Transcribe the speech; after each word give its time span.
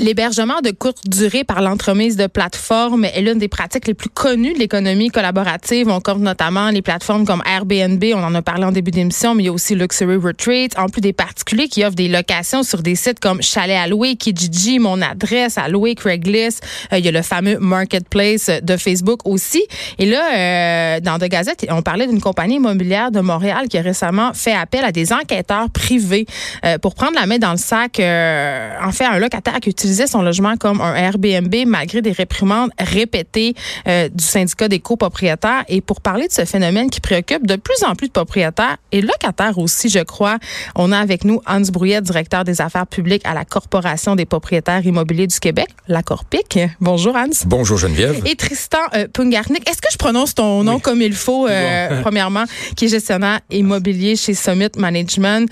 L'hébergement 0.00 0.60
de 0.60 0.72
courte 0.72 1.08
durée 1.08 1.44
par 1.44 1.62
l'entremise 1.62 2.16
de 2.16 2.26
plateformes 2.26 3.04
est 3.04 3.20
l'une 3.20 3.38
des 3.38 3.46
pratiques 3.46 3.86
les 3.86 3.94
plus 3.94 4.08
connues 4.08 4.52
de 4.52 4.58
l'économie 4.58 5.08
collaborative. 5.08 5.88
On 5.88 6.00
compte 6.00 6.18
notamment 6.18 6.70
les 6.70 6.82
plateformes 6.82 7.24
comme 7.24 7.44
Airbnb, 7.46 8.02
on 8.12 8.24
en 8.24 8.34
a 8.34 8.42
parlé 8.42 8.64
en 8.64 8.72
début 8.72 8.90
d'émission, 8.90 9.36
mais 9.36 9.44
il 9.44 9.46
y 9.46 9.48
a 9.48 9.52
aussi 9.52 9.76
Luxury 9.76 10.16
Retreat, 10.16 10.76
en 10.76 10.88
plus 10.88 11.00
des 11.00 11.12
particuliers 11.12 11.68
qui 11.68 11.84
offrent 11.84 11.94
des 11.94 12.08
locations 12.08 12.64
sur 12.64 12.82
des 12.82 12.96
sites 12.96 13.20
comme 13.20 13.40
Chalet 13.40 13.76
à 13.76 13.86
louer, 13.86 14.16
Kijiji, 14.16 14.80
Mon 14.80 15.00
Adresse 15.00 15.58
à 15.58 15.68
louer, 15.68 15.94
Craigslist. 15.94 16.66
Euh, 16.92 16.98
il 16.98 17.04
y 17.04 17.08
a 17.08 17.12
le 17.12 17.22
fameux 17.22 17.60
Marketplace 17.60 18.50
de 18.62 18.76
Facebook 18.76 19.20
aussi. 19.24 19.64
Et 20.00 20.06
là, 20.06 20.96
euh, 20.96 21.00
dans 21.00 21.20
The 21.20 21.28
Gazette, 21.28 21.66
on 21.70 21.82
parlait 21.82 22.08
d'une 22.08 22.20
compagnie 22.20 22.56
immobilière 22.56 23.12
de 23.12 23.20
Montréal 23.20 23.68
qui 23.68 23.78
a 23.78 23.82
récemment 23.82 24.32
fait 24.34 24.54
appel 24.54 24.84
à 24.84 24.90
des 24.90 25.12
enquêteurs 25.12 25.70
privés 25.70 26.26
euh, 26.64 26.78
pour 26.78 26.96
prendre 26.96 27.14
la 27.14 27.26
main 27.26 27.38
dans 27.38 27.52
le 27.52 27.58
sac, 27.58 28.00
en 28.00 28.92
fait, 28.92 29.04
un 29.04 29.20
locataire 29.20 29.60
qui 29.60 29.70
son 29.92 30.22
logement 30.22 30.56
comme 30.56 30.80
un 30.80 30.94
Airbnb 30.94 31.54
malgré 31.66 32.02
des 32.02 32.12
réprimandes 32.12 32.70
répétées 32.78 33.54
euh, 33.86 34.08
du 34.08 34.24
syndicat 34.24 34.68
des 34.68 34.80
copropriétaires. 34.80 35.64
Et 35.68 35.80
pour 35.80 36.00
parler 36.00 36.26
de 36.28 36.32
ce 36.32 36.44
phénomène 36.44 36.90
qui 36.90 37.00
préoccupe 37.00 37.46
de 37.46 37.56
plus 37.56 37.82
en 37.84 37.94
plus 37.94 38.08
de 38.08 38.12
propriétaires 38.12 38.76
et 38.92 39.00
locataires 39.00 39.58
aussi, 39.58 39.88
je 39.88 40.00
crois, 40.00 40.38
on 40.74 40.92
a 40.92 40.98
avec 40.98 41.24
nous 41.24 41.40
Hans 41.46 41.60
Brouillet, 41.60 42.00
directeur 42.00 42.44
des 42.44 42.60
affaires 42.60 42.86
publiques 42.86 43.22
à 43.24 43.34
la 43.34 43.44
Corporation 43.44 44.16
des 44.16 44.24
propriétaires 44.24 44.84
immobiliers 44.84 45.26
du 45.26 45.38
Québec, 45.38 45.68
la 45.88 46.02
Corpic. 46.02 46.58
Bonjour 46.80 47.16
Hans. 47.16 47.44
Bonjour 47.46 47.78
Geneviève. 47.78 48.22
Et 48.26 48.36
Tristan 48.36 48.78
euh, 48.94 49.06
Pungarnik. 49.12 49.68
Est-ce 49.68 49.80
que 49.82 49.92
je 49.92 49.98
prononce 49.98 50.34
ton 50.34 50.64
nom 50.64 50.78
comme 50.78 51.02
il 51.02 51.14
faut, 51.14 51.46
euh, 51.46 52.00
premièrement, 52.02 52.44
qui 52.76 52.86
est 52.86 52.88
gestionnaire 52.88 53.40
immobilier 53.50 54.16
chez 54.16 54.34
Summit 54.34 54.70
Management? 54.76 55.50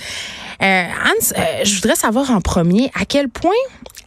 Hans, 0.60 1.34
je 1.64 1.74
voudrais 1.74 1.96
savoir 1.96 2.30
en 2.30 2.40
premier 2.40 2.88
à 2.94 3.04
quel 3.04 3.28
point 3.28 3.50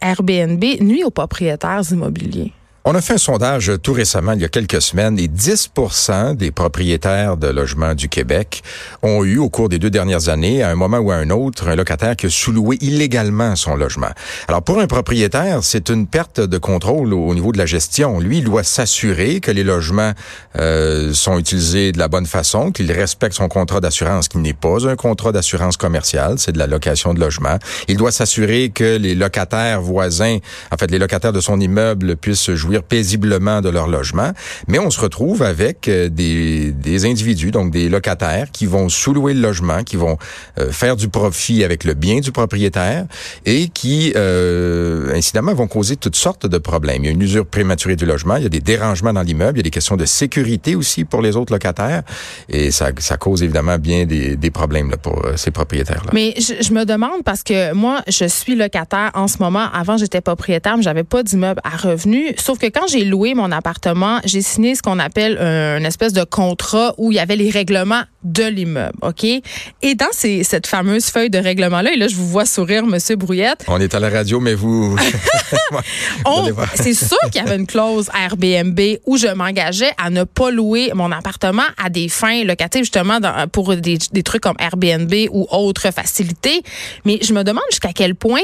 Airbnb 0.00 0.62
nuit 0.80 1.04
aux 1.04 1.10
propriétaires 1.10 1.82
immobiliers. 1.90 2.52
On 2.88 2.94
a 2.94 3.00
fait 3.00 3.14
un 3.14 3.18
sondage 3.18 3.72
tout 3.82 3.92
récemment, 3.92 4.34
il 4.34 4.42
y 4.42 4.44
a 4.44 4.48
quelques 4.48 4.80
semaines, 4.80 5.18
et 5.18 5.26
10% 5.26 6.36
des 6.36 6.52
propriétaires 6.52 7.36
de 7.36 7.48
logements 7.48 7.94
du 7.94 8.08
Québec 8.08 8.62
ont 9.02 9.24
eu, 9.24 9.38
au 9.38 9.48
cours 9.48 9.68
des 9.68 9.80
deux 9.80 9.90
dernières 9.90 10.28
années, 10.28 10.62
à 10.62 10.70
un 10.70 10.76
moment 10.76 10.98
ou 10.98 11.10
à 11.10 11.16
un 11.16 11.30
autre, 11.30 11.66
un 11.66 11.74
locataire 11.74 12.14
qui 12.14 12.26
a 12.26 12.30
sous-loué 12.30 12.78
illégalement 12.80 13.56
son 13.56 13.74
logement. 13.74 14.12
Alors, 14.46 14.62
pour 14.62 14.78
un 14.78 14.86
propriétaire, 14.86 15.64
c'est 15.64 15.88
une 15.88 16.06
perte 16.06 16.38
de 16.38 16.58
contrôle 16.58 17.12
au 17.12 17.34
niveau 17.34 17.50
de 17.50 17.58
la 17.58 17.66
gestion. 17.66 18.20
Lui, 18.20 18.38
il 18.38 18.44
doit 18.44 18.62
s'assurer 18.62 19.40
que 19.40 19.50
les 19.50 19.64
logements 19.64 20.12
euh, 20.56 21.12
sont 21.12 21.40
utilisés 21.40 21.90
de 21.90 21.98
la 21.98 22.06
bonne 22.06 22.26
façon, 22.26 22.70
qu'il 22.70 22.92
respecte 22.92 23.34
son 23.34 23.48
contrat 23.48 23.80
d'assurance, 23.80 24.28
qui 24.28 24.38
n'est 24.38 24.54
pas 24.54 24.86
un 24.86 24.94
contrat 24.94 25.32
d'assurance 25.32 25.76
commerciale, 25.76 26.38
c'est 26.38 26.52
de 26.52 26.58
la 26.58 26.68
location 26.68 27.14
de 27.14 27.18
logement. 27.18 27.58
Il 27.88 27.96
doit 27.96 28.12
s'assurer 28.12 28.70
que 28.70 28.96
les 28.96 29.16
locataires 29.16 29.80
voisins, 29.80 30.38
en 30.70 30.76
fait, 30.76 30.88
les 30.88 31.00
locataires 31.00 31.32
de 31.32 31.40
son 31.40 31.58
immeuble 31.58 32.14
puissent 32.14 32.54
paisiblement 32.82 33.60
de 33.60 33.68
leur 33.68 33.86
logement, 33.86 34.32
mais 34.68 34.78
on 34.78 34.90
se 34.90 35.00
retrouve 35.00 35.42
avec 35.42 35.88
euh, 35.88 36.08
des, 36.08 36.72
des 36.72 37.04
individus, 37.04 37.50
donc 37.50 37.70
des 37.70 37.88
locataires, 37.88 38.50
qui 38.50 38.66
vont 38.66 38.88
sous-louer 38.88 39.34
le 39.34 39.40
logement, 39.40 39.82
qui 39.84 39.96
vont 39.96 40.16
euh, 40.58 40.70
faire 40.70 40.96
du 40.96 41.08
profit 41.08 41.64
avec 41.64 41.84
le 41.84 41.94
bien 41.94 42.20
du 42.20 42.32
propriétaire 42.32 43.06
et 43.44 43.68
qui, 43.68 44.12
euh, 44.16 45.14
incidemment, 45.14 45.54
vont 45.54 45.68
causer 45.68 45.96
toutes 45.96 46.16
sortes 46.16 46.46
de 46.46 46.58
problèmes. 46.58 47.04
Il 47.04 47.06
y 47.06 47.08
a 47.08 47.12
une 47.12 47.22
usure 47.22 47.46
prématurée 47.46 47.96
du 47.96 48.06
logement, 48.06 48.36
il 48.36 48.42
y 48.42 48.46
a 48.46 48.50
des 48.50 48.60
dérangements 48.60 49.12
dans 49.12 49.22
l'immeuble, 49.22 49.58
il 49.58 49.60
y 49.60 49.64
a 49.64 49.64
des 49.64 49.70
questions 49.70 49.96
de 49.96 50.04
sécurité 50.04 50.74
aussi 50.74 51.04
pour 51.04 51.22
les 51.22 51.36
autres 51.36 51.52
locataires 51.52 52.02
et 52.48 52.70
ça, 52.70 52.90
ça 52.98 53.16
cause 53.16 53.42
évidemment 53.42 53.78
bien 53.78 54.06
des, 54.06 54.36
des 54.36 54.50
problèmes 54.50 54.90
là, 54.90 54.96
pour 54.96 55.24
ces 55.36 55.50
propriétaires-là. 55.50 56.10
Mais 56.12 56.34
je, 56.38 56.62
je, 56.62 56.72
me 56.72 56.84
demande 56.84 57.22
parce 57.24 57.42
que 57.42 57.72
moi, 57.72 58.02
je 58.08 58.26
suis 58.26 58.54
locataire 58.54 59.10
en 59.14 59.28
ce 59.28 59.38
moment. 59.38 59.66
Avant, 59.72 59.96
j'étais 59.96 60.20
propriétaire, 60.20 60.76
mais 60.76 60.82
j'avais 60.82 61.04
pas 61.04 61.22
d'immeuble 61.22 61.60
à 61.64 61.76
revenus. 61.76 62.34
Sauf 62.38 62.58
que 62.58 62.65
quand 62.70 62.86
j'ai 62.86 63.04
loué 63.04 63.34
mon 63.34 63.52
appartement, 63.52 64.20
j'ai 64.24 64.42
signé 64.42 64.74
ce 64.74 64.82
qu'on 64.82 64.98
appelle 64.98 65.38
un, 65.38 65.84
espèce 65.84 66.12
de 66.12 66.24
contrat 66.24 66.94
où 66.98 67.12
il 67.12 67.16
y 67.16 67.18
avait 67.18 67.36
les 67.36 67.50
règlements 67.50 68.02
de 68.26 68.44
l'immeuble, 68.44 68.98
OK? 69.02 69.24
Et 69.24 69.94
dans 69.94 70.06
ces, 70.12 70.42
cette 70.42 70.66
fameuse 70.66 71.06
feuille 71.06 71.30
de 71.30 71.38
règlement-là, 71.38 71.92
et 71.92 71.96
là, 71.96 72.08
je 72.08 72.16
vous 72.16 72.28
vois 72.28 72.44
sourire, 72.44 72.84
Monsieur 72.84 73.16
Brouillette. 73.16 73.64
On 73.68 73.80
est 73.80 73.94
à 73.94 74.00
la 74.00 74.10
radio, 74.10 74.40
mais 74.40 74.54
vous... 74.54 74.96
c'est 76.74 76.94
sûr 76.94 77.18
qu'il 77.30 77.42
y 77.42 77.46
avait 77.46 77.56
une 77.56 77.66
clause 77.66 78.10
Airbnb 78.14 78.78
où 79.06 79.16
je 79.16 79.28
m'engageais 79.28 79.92
à 79.96 80.10
ne 80.10 80.24
pas 80.24 80.50
louer 80.50 80.90
mon 80.94 81.12
appartement 81.12 81.62
à 81.82 81.88
des 81.88 82.08
fins 82.08 82.42
locatives, 82.44 82.82
justement, 82.82 83.20
dans, 83.20 83.46
pour 83.48 83.76
des, 83.76 83.98
des, 84.12 84.22
trucs 84.22 84.42
comme 84.42 84.56
Airbnb 84.58 85.12
ou 85.30 85.46
autres 85.50 85.92
facilités. 85.92 86.62
Mais 87.04 87.18
je 87.22 87.32
me 87.32 87.44
demande 87.44 87.64
jusqu'à 87.70 87.92
quel 87.92 88.16
point 88.16 88.40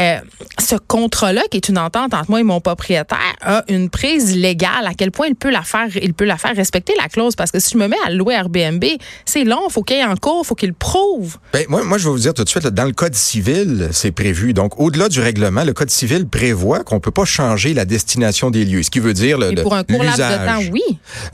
euh, 0.00 0.18
ce 0.58 0.74
contrat-là, 0.74 1.42
qui 1.50 1.58
est 1.58 1.68
une 1.68 1.78
entente 1.78 2.14
entre 2.14 2.30
moi 2.30 2.40
et 2.40 2.44
mon 2.44 2.60
propriétaire, 2.60 3.18
a 3.42 3.62
une 3.68 3.90
prise 3.90 4.36
légale, 4.36 4.86
à 4.86 4.94
quel 4.94 5.12
point 5.12 5.28
il 5.28 5.36
peut 5.36 5.50
la 5.50 5.62
faire, 5.62 5.88
il 5.96 6.14
peut 6.14 6.24
la 6.24 6.36
faire 6.36 6.56
respecter 6.56 6.94
la 7.00 7.08
clause. 7.08 7.36
Parce 7.36 7.52
que 7.52 7.60
si 7.60 7.74
je 7.74 7.78
me 7.78 7.86
mets 7.86 7.96
à 8.04 8.10
louer 8.10 8.34
Airbnb, 8.34 8.84
c'est 9.24 9.44
long, 9.44 9.68
faut 9.68 9.82
qu'il 9.82 9.96
y 9.96 10.00
ait 10.00 10.04
en 10.04 10.16
cours, 10.16 10.46
faut 10.46 10.54
qu'il 10.54 10.74
prouve. 10.74 11.38
Ben, 11.52 11.64
moi, 11.68 11.84
moi, 11.84 11.98
je 11.98 12.04
vais 12.04 12.10
vous 12.10 12.18
dire 12.18 12.34
tout 12.34 12.44
de 12.44 12.48
suite, 12.48 12.66
dans 12.66 12.84
le 12.84 12.92
Code 12.92 13.14
civil, 13.14 13.88
c'est 13.92 14.12
prévu. 14.12 14.52
Donc, 14.52 14.78
au-delà 14.80 15.08
du 15.08 15.20
règlement, 15.20 15.64
le 15.64 15.72
Code 15.72 15.90
civil 15.90 16.26
prévoit 16.26 16.84
qu'on 16.84 17.00
peut 17.00 17.10
pas 17.10 17.24
changer 17.24 17.74
la 17.74 17.84
destination 17.84 18.50
des 18.50 18.64
lieux. 18.64 18.82
Ce 18.82 18.90
qui 18.90 19.00
veut 19.00 19.14
dire 19.14 19.38
le, 19.38 19.62
pour 19.62 19.74
un 19.74 19.84
court 19.84 20.02
laps 20.02 20.18
de 20.18 20.46
temps, 20.46 20.72
oui. 20.72 20.82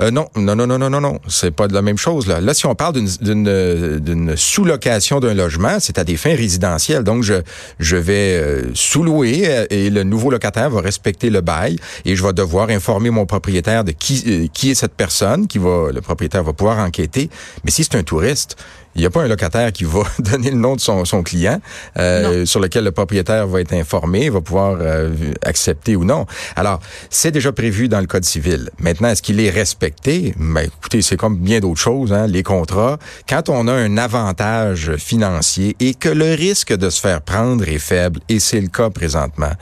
Euh, 0.01 0.11
non, 0.11 0.29
non, 0.37 0.57
non, 0.57 0.67
non, 0.67 0.79
non, 0.79 0.91
non, 0.91 1.01
non. 1.01 1.19
C'est 1.29 1.51
pas 1.51 1.69
de 1.69 1.75
la 1.75 1.83
même 1.83 1.99
chose, 1.99 2.27
là. 2.27 2.41
Là, 2.41 2.55
si 2.55 2.67
on 2.67 2.75
parle 2.75 2.95
d'une 3.21 4.35
sous-location 4.37 5.21
d'un 5.21 5.35
logement, 5.35 5.79
c'est 5.81 5.99
à 5.99 6.05
des 6.05 6.17
fins 6.17 6.35
résidentielles. 6.35 7.05
Donc, 7.05 7.23
je, 7.23 7.35
je 7.79 7.97
vais 7.97 8.37
euh, 8.37 8.63
sous-louer 8.75 9.43
euh, 9.47 9.67
et 9.71 9.91
le 9.91 10.03
nouveau 10.03 10.31
locataire 10.31 10.71
va 10.71 10.81
respecter 10.81 11.31
le 11.31 11.41
bail 11.41 11.77
et 12.05 12.17
je 12.17 12.23
vais 12.23 12.33
devoir 12.33 12.71
informer 12.71 13.11
mon 13.11 13.27
propriétaire 13.27 13.85
de 13.85 13.93
qui, 13.93 14.25
euh, 14.27 14.47
qui 14.53 14.71
est 14.71 14.75
cette 14.75 14.95
personne, 14.95 15.47
qui 15.47 15.59
va, 15.59 15.91
le 15.93 16.01
propriétaire 16.01 16.43
va 16.43 16.53
pouvoir 16.53 16.79
enquêter. 16.79 17.31
Mais 17.65 17.71
si 17.77 17.85
c'est 17.85 17.97
un 17.97 18.03
touriste, 18.03 18.57
il 18.97 19.01
n'y 19.01 19.07
a 19.07 19.11
pas 19.11 19.23
un 19.23 19.29
locataire 19.29 19.73
qui 19.73 19.85
va 19.85 20.03
donner 20.19 20.51
le 20.51 20.57
nom 20.57 20.75
de 20.75 20.81
son, 20.81 21.05
son 21.05 21.23
client 21.23 21.61
euh, 21.99 22.47
sur 22.47 22.61
lequel 22.61 22.85
le 22.85 22.93
propriétaire 22.93 23.47
va 23.47 23.61
être 23.61 23.75
informé, 23.75 24.31
va 24.31 24.41
pouvoir 24.41 24.79
euh, 24.81 25.11
accepter 25.43 25.97
ou 25.97 26.05
non. 26.05 26.27
Alors, 26.57 26.81
c'est 27.11 27.31
déjà 27.31 27.53
prévu 27.53 27.89
dans 27.89 28.01
le 28.01 28.07
Code 28.07 28.25
civil. 28.25 28.71
Maintenant, 28.79 29.09
est-ce 29.09 29.23
qu'il 29.23 29.41
est 29.41 29.51
respecté? 29.51 30.35
Ben, 30.39 30.63
écoutez, 30.63 31.03
c'est 31.03 31.17
comme 31.17 31.37
bien 31.37 31.61
d'autres 31.61 31.81
choses, 31.81 32.13
hein, 32.13 32.27
les 32.27 32.43
contrats. 32.43 32.99
Quand 33.29 33.49
on 33.49 33.69
a 33.69 33.73
un 33.73 33.99
avantage 33.99 34.97
financier 34.97 35.77
et 35.79 35.95
que 35.95 36.09
le 36.09 36.35
risque 36.35 36.75
de 36.75 36.89
se 36.89 37.01
faire 37.01 37.21
prendre 37.21 37.69
est 37.69 37.79
faible, 37.79 38.21
et 38.29 38.41
c'est 38.41 38.61
le 38.61 38.69
cas 38.69 38.91
présentement, 38.91 39.53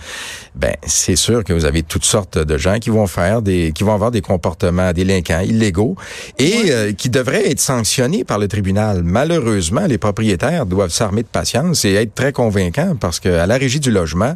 ben 0.55 0.75
c'est 0.87 1.17
sûr 1.17 1.43
que 1.43 1.53
vous 1.53 1.65
avez 1.65 1.83
toutes 1.83 2.05
sortes 2.05 2.39
de 2.39 2.57
gens 2.59 2.79
qui 2.79 2.91
vont 2.91 3.09
faire 3.09 3.43
des, 3.43 3.73
qui 3.73 3.83
vont 3.83 3.95
avoir 3.95 4.13
des 4.13 4.21
comportements 4.21 4.93
délinquants, 4.93 5.41
illégaux, 5.41 5.97
et 6.39 6.71
euh, 6.71 6.93
qui 6.93 7.11
devraient 7.11 7.51
être 7.51 7.61
sanctionnés 7.61 8.25
par 8.25 8.39
le 8.39 8.47
tribunal 8.47 9.03
malheureusement, 9.25 9.87
les 9.87 9.97
propriétaires 9.97 10.67
doivent 10.67 10.91
s'armer 10.91 11.23
de 11.23 11.29
patience 11.29 11.87
et 11.87 11.95
être 11.95 12.15
très 12.15 12.33
convaincants 12.33 12.95
parce 13.01 13.21
que 13.21 13.31
à 13.31 13.47
la 13.47 13.57
régie 13.57 13.81
du 13.81 13.91
logement, 13.91 14.35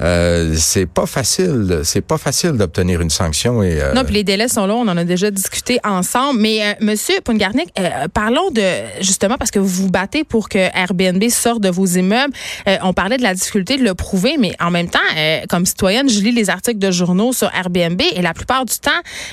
euh, 0.00 0.54
c'est 0.58 0.84
pas 0.84 1.06
facile, 1.06 1.80
c'est 1.84 2.02
pas 2.02 2.18
facile 2.18 2.52
d'obtenir 2.52 3.00
une 3.00 3.08
sanction. 3.08 3.62
Euh... 3.62 3.94
Non, 3.94 4.04
puis 4.04 4.12
les 4.12 4.24
délais 4.24 4.48
sont 4.48 4.66
longs, 4.66 4.80
on 4.80 4.88
en 4.88 4.96
a 4.98 5.04
déjà 5.04 5.30
discuté 5.30 5.78
ensemble. 5.84 6.40
Mais 6.40 6.60
euh, 6.62 6.72
Monsieur 6.80 7.14
Pungarnik, 7.24 7.70
euh, 7.78 8.08
parlons 8.12 8.50
de 8.50 8.62
justement 9.00 9.36
parce 9.38 9.50
que 9.50 9.58
vous 9.58 9.84
vous 9.84 9.90
battez 9.90 10.22
pour 10.22 10.50
que 10.50 10.58
Airbnb 10.58 11.22
sorte 11.30 11.62
de 11.62 11.70
vos 11.70 11.86
immeubles. 11.86 12.34
On 12.82 12.92
parlait 12.92 13.16
de 13.16 13.22
la 13.22 13.34
difficulté 13.34 13.78
de 13.78 13.84
le 13.84 13.94
prouver, 13.94 14.36
mais 14.38 14.52
en 14.60 14.70
même 14.70 14.88
temps, 14.88 14.98
comme 15.48 15.64
citoyenne, 15.64 16.08
je 16.08 16.20
lis 16.20 16.32
les 16.32 16.50
articles 16.50 16.78
de 16.78 16.90
journaux 16.90 17.32
sur 17.32 17.50
Airbnb 17.54 18.00
et 18.14 18.22
la 18.22 18.34
plupart 18.34 18.64
du 18.64 18.74
temps, 18.78 18.90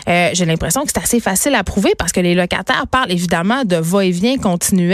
j'ai 0.07 0.45
l'impression 0.45 0.83
que 0.83 0.91
c'est 0.93 1.01
assez 1.01 1.19
facile 1.19 1.55
à 1.55 1.63
prouver 1.63 1.91
parce 1.97 2.11
que 2.11 2.19
les 2.19 2.35
locataires 2.35 2.87
parlent 2.87 3.11
évidemment 3.11 3.65
de 3.65 3.75
va-et-vient 3.75 4.37
continuel 4.37 4.92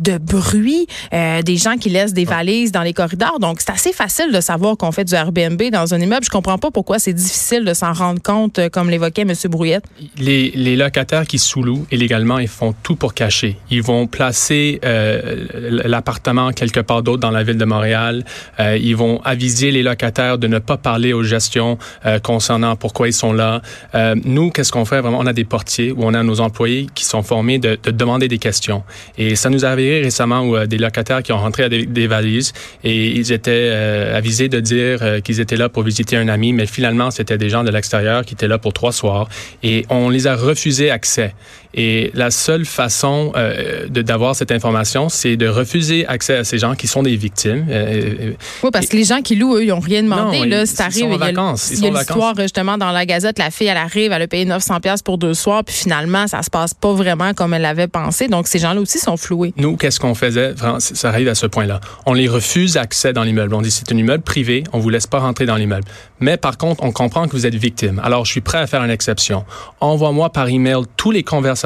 de 0.00 0.18
bruit, 0.18 0.86
euh, 1.12 1.42
des 1.42 1.56
gens 1.56 1.76
qui 1.76 1.90
laissent 1.90 2.14
des 2.14 2.24
valises 2.24 2.72
dans 2.72 2.82
les 2.82 2.92
corridors. 2.92 3.38
Donc, 3.38 3.60
c'est 3.60 3.70
assez 3.70 3.92
facile 3.92 4.32
de 4.32 4.40
savoir 4.40 4.76
qu'on 4.76 4.92
fait 4.92 5.04
du 5.04 5.14
Airbnb 5.14 5.60
dans 5.72 5.94
un 5.94 6.00
immeuble. 6.00 6.24
Je 6.24 6.30
comprends 6.30 6.58
pas 6.58 6.70
pourquoi 6.70 6.98
c'est 6.98 7.12
difficile 7.12 7.64
de 7.64 7.74
s'en 7.74 7.92
rendre 7.92 8.22
compte, 8.22 8.58
euh, 8.58 8.68
comme 8.68 8.90
l'évoquait 8.90 9.22
M. 9.22 9.32
Brouillette. 9.48 9.84
Les, 10.18 10.74
locataires 10.74 11.26
qui 11.26 11.38
sous-louent 11.38 11.86
illégalement, 11.92 12.38
ils 12.38 12.48
font 12.48 12.74
tout 12.82 12.96
pour 12.96 13.14
cacher. 13.14 13.56
Ils 13.70 13.82
vont 13.82 14.06
placer 14.06 14.80
euh, 14.84 15.46
l'appartement 15.84 16.50
quelque 16.50 16.80
part 16.80 17.02
d'autre 17.02 17.20
dans 17.20 17.30
la 17.30 17.44
ville 17.44 17.58
de 17.58 17.64
Montréal. 17.64 18.24
Ils 18.58 18.96
vont 18.96 19.20
aviser 19.22 19.70
les 19.70 19.82
locataires 19.82 20.38
de 20.38 20.48
ne 20.48 20.58
pas 20.58 20.76
parler 20.76 21.12
aux 21.12 21.22
gestions 21.22 21.78
concernant 22.22 22.74
pourquoi 22.74 23.06
ils 23.08 23.12
sont 23.12 23.32
là. 23.32 23.62
Nous, 24.24 24.50
qu'est-ce 24.50 24.72
qu'on 24.72 24.84
fait? 24.84 25.00
Vraiment? 25.00 25.18
On 25.20 25.26
a 25.26 25.32
des 25.32 25.44
portiers 25.44 25.92
où 25.92 25.98
on 26.02 26.14
a 26.14 26.22
nos 26.22 26.40
employés 26.40 26.88
qui 26.94 27.04
sont 27.04 27.22
formés 27.22 27.58
de, 27.58 27.78
de 27.82 27.90
demander 27.90 28.26
des 28.26 28.38
questions. 28.38 28.82
Et 29.30 29.36
ça 29.36 29.48
nous 29.48 29.64
est 29.64 29.68
arrivé 29.68 30.02
récemment 30.02 30.42
où 30.42 30.54
euh, 30.54 30.66
des 30.66 30.76
locataires 30.76 31.22
qui 31.22 31.32
ont 31.32 31.38
rentré 31.38 31.62
avec 31.62 31.92
des 31.92 32.06
valises 32.06 32.52
et 32.82 33.06
ils 33.08 33.32
étaient 33.32 33.70
euh, 33.72 34.16
avisés 34.16 34.50
de 34.50 34.60
dire 34.60 34.98
euh, 35.00 35.20
qu'ils 35.20 35.40
étaient 35.40 35.56
là 35.56 35.70
pour 35.70 35.82
visiter 35.82 36.16
un 36.16 36.28
ami, 36.28 36.52
mais 36.52 36.66
finalement, 36.66 37.10
c'était 37.10 37.38
des 37.38 37.48
gens 37.48 37.64
de 37.64 37.70
l'extérieur 37.70 38.26
qui 38.26 38.34
étaient 38.34 38.48
là 38.48 38.58
pour 38.58 38.74
trois 38.74 38.92
soirs 38.92 39.28
et 39.62 39.86
on 39.88 40.10
les 40.10 40.26
a 40.26 40.36
refusé 40.36 40.90
accès. 40.90 41.34
Et 41.74 42.12
la 42.14 42.30
seule 42.30 42.64
façon 42.64 43.32
euh, 43.36 43.88
d'avoir 43.88 44.36
cette 44.36 44.52
information, 44.52 45.08
c'est 45.08 45.36
de 45.36 45.48
refuser 45.48 46.06
accès 46.06 46.36
à 46.36 46.44
ces 46.44 46.58
gens 46.58 46.76
qui 46.76 46.86
sont 46.86 47.02
des 47.02 47.16
victimes. 47.16 47.66
Euh, 47.68 48.34
oui, 48.62 48.70
parce 48.72 48.86
que 48.86 48.96
les 48.96 49.02
gens 49.02 49.22
qui 49.22 49.34
louent, 49.34 49.56
eux, 49.56 49.64
ils 49.64 49.68
n'ont 49.68 49.80
rien 49.80 50.04
demandé. 50.04 50.38
Non, 50.38 50.44
là, 50.44 50.64
ils, 50.64 50.82
arrive, 50.82 50.98
sont 51.00 51.10
en 51.10 51.16
vacances. 51.16 51.70
Il 51.72 51.84
y 51.84 51.88
a 51.88 51.90
l'histoire, 51.90 52.34
justement, 52.38 52.78
dans 52.78 52.92
la 52.92 53.04
Gazette, 53.06 53.40
la 53.40 53.50
fille, 53.50 53.66
elle 53.66 53.76
arrive, 53.76 54.12
elle 54.12 54.22
a 54.22 54.28
payé 54.28 54.44
900 54.44 54.80
pièces 54.80 55.02
pour 55.02 55.18
deux 55.18 55.34
soirs, 55.34 55.64
puis 55.64 55.74
finalement, 55.74 56.28
ça 56.28 56.42
se 56.42 56.50
passe 56.50 56.74
pas 56.74 56.92
vraiment 56.92 57.34
comme 57.34 57.54
elle 57.54 57.62
l'avait 57.62 57.88
pensé. 57.88 58.28
Donc, 58.28 58.46
ces 58.46 58.60
gens-là 58.60 58.80
aussi 58.80 59.00
sont 59.00 59.16
floués. 59.16 59.52
Nous, 59.56 59.76
qu'est-ce 59.76 59.98
qu'on 59.98 60.14
faisait? 60.14 60.54
Ça 60.78 61.08
arrive 61.08 61.28
à 61.28 61.34
ce 61.34 61.46
point-là. 61.46 61.80
On 62.06 62.14
les 62.14 62.28
refuse 62.28 62.76
accès 62.76 63.12
dans 63.12 63.24
l'immeuble. 63.24 63.52
On 63.52 63.62
dit, 63.62 63.72
c'est 63.72 63.90
un 63.90 63.96
immeuble 63.96 64.22
privé, 64.22 64.62
on 64.72 64.78
vous 64.78 64.90
laisse 64.90 65.08
pas 65.08 65.18
rentrer 65.18 65.44
dans 65.44 65.56
l'immeuble. 65.56 65.84
Mais 66.20 66.36
par 66.36 66.56
contre, 66.56 66.84
on 66.84 66.92
comprend 66.92 67.26
que 67.26 67.32
vous 67.32 67.46
êtes 67.46 67.54
victime. 67.56 68.00
Alors, 68.04 68.24
je 68.24 68.30
suis 68.30 68.40
prêt 68.40 68.58
à 68.58 68.66
faire 68.68 68.84
une 68.84 68.90
exception. 68.90 69.44
Envoie-moi 69.80 70.30
par 70.30 70.48
email 70.48 70.82
toutes 70.96 71.14
les 71.14 71.24
conversations 71.24 71.63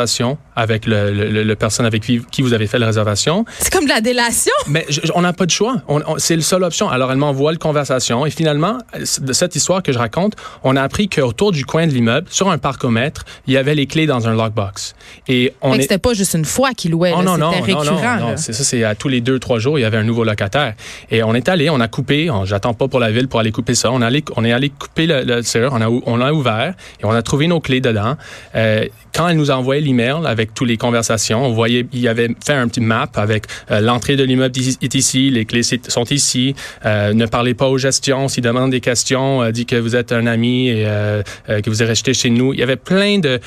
avec 0.56 0.86
le, 0.86 1.12
le, 1.12 1.42
le, 1.42 1.56
personne 1.56 1.86
avec 1.86 2.02
qui, 2.02 2.20
qui, 2.30 2.42
vous 2.42 2.52
avez 2.52 2.66
fait 2.66 2.78
la 2.78 2.86
réservation. 2.86 3.44
C'est 3.58 3.72
comme 3.72 3.84
de 3.84 3.88
la 3.88 4.00
délation. 4.00 4.52
Mais 4.66 4.84
je, 4.88 5.00
on 5.14 5.22
n'a 5.22 5.32
pas 5.32 5.46
de 5.46 5.50
choix. 5.50 5.76
On, 5.88 6.00
on, 6.06 6.18
c'est 6.18 6.36
la 6.36 6.42
seule 6.42 6.64
option. 6.64 6.88
Alors, 6.88 7.10
elle 7.12 7.18
m'envoie 7.18 7.52
la 7.52 7.58
conversation. 7.58 8.26
Et 8.26 8.30
finalement, 8.30 8.78
de 9.20 9.32
cette 9.32 9.56
histoire 9.56 9.82
que 9.82 9.92
je 9.92 9.98
raconte, 9.98 10.34
on 10.64 10.76
a 10.76 10.82
appris 10.82 11.08
qu'autour 11.08 11.52
du 11.52 11.64
coin 11.64 11.86
de 11.86 11.92
l'immeuble, 11.92 12.26
sur 12.30 12.50
un 12.50 12.58
parcomètre, 12.58 13.24
il 13.46 13.54
y 13.54 13.56
avait 13.56 13.74
les 13.74 13.86
clés 13.86 14.06
dans 14.06 14.28
un 14.28 14.34
lockbox. 14.34 14.94
Et 15.28 15.52
on 15.62 15.74
est... 15.74 15.82
c'était 15.82 15.98
pas 15.98 16.14
juste 16.14 16.34
une 16.34 16.44
fois 16.44 16.72
qu'il 16.72 16.92
louait. 16.92 17.12
Oh, 17.16 17.22
non, 17.22 17.38
non, 17.38 17.50
récurrent, 17.50 17.84
non, 17.84 18.00
non, 18.20 18.36
C'est 18.36 18.52
ça, 18.52 18.64
c'est 18.64 18.84
à 18.84 18.94
tous 18.94 19.08
les 19.08 19.20
deux, 19.20 19.38
trois 19.38 19.58
jours, 19.58 19.78
il 19.78 19.82
y 19.82 19.84
avait 19.84 19.96
un 19.96 20.04
nouveau 20.04 20.24
locataire. 20.24 20.74
Et 21.10 21.22
on 21.22 21.34
est 21.34 21.48
allé, 21.48 21.70
on 21.70 21.80
a 21.80 21.88
coupé. 21.88 22.30
J'attends 22.44 22.74
pas 22.74 22.88
pour 22.88 23.00
la 23.00 23.10
ville 23.10 23.28
pour 23.28 23.40
aller 23.40 23.52
couper 23.52 23.74
ça. 23.74 23.90
On, 23.92 24.02
allé, 24.02 24.24
on 24.36 24.44
est 24.44 24.52
allé 24.52 24.70
couper 24.70 25.06
le, 25.06 25.22
le 25.22 25.42
serrure, 25.42 25.72
on 25.74 25.80
a, 25.80 25.88
on 25.88 26.16
l'a 26.16 26.32
ouvert 26.34 26.74
et 27.00 27.04
on 27.04 27.10
a 27.10 27.22
trouvé 27.22 27.46
nos 27.46 27.60
clés 27.60 27.80
dedans. 27.80 28.16
Euh, 28.54 28.86
quand 29.14 29.28
elle 29.28 29.36
nous 29.36 29.50
a 29.50 29.54
envoyé 29.54 29.80
avec 30.26 30.54
toutes 30.54 30.68
les 30.68 30.76
conversations, 30.76 31.44
on 31.44 31.52
voyait, 31.52 31.86
il 31.92 32.06
avait 32.08 32.28
fait 32.44 32.52
un 32.54 32.68
petit 32.68 32.80
map 32.80 33.08
avec 33.14 33.44
euh, 33.70 33.80
l'entrée 33.80 34.16
de 34.16 34.24
l'immeuble 34.24 34.54
est 34.58 34.94
ici, 34.94 35.30
les 35.30 35.44
clés 35.44 35.62
sont 35.62 36.04
ici. 36.04 36.54
Euh, 36.84 37.12
ne 37.12 37.26
parlez 37.26 37.54
pas 37.54 37.68
aux 37.68 37.78
gestions, 37.78 38.28
s'ils 38.28 38.42
demandent 38.42 38.70
des 38.70 38.80
questions, 38.80 39.42
euh, 39.42 39.50
dit 39.50 39.66
que 39.66 39.76
vous 39.76 39.96
êtes 39.96 40.12
un 40.12 40.26
ami 40.26 40.68
et 40.68 40.84
euh, 40.86 41.22
que 41.46 41.68
vous 41.70 41.82
êtes 41.82 41.88
resté 41.88 42.14
chez 42.14 42.30
nous. 42.30 42.52
Il 42.52 42.60
y 42.60 42.62
avait 42.62 42.76
plein 42.76 43.18
de, 43.18 43.40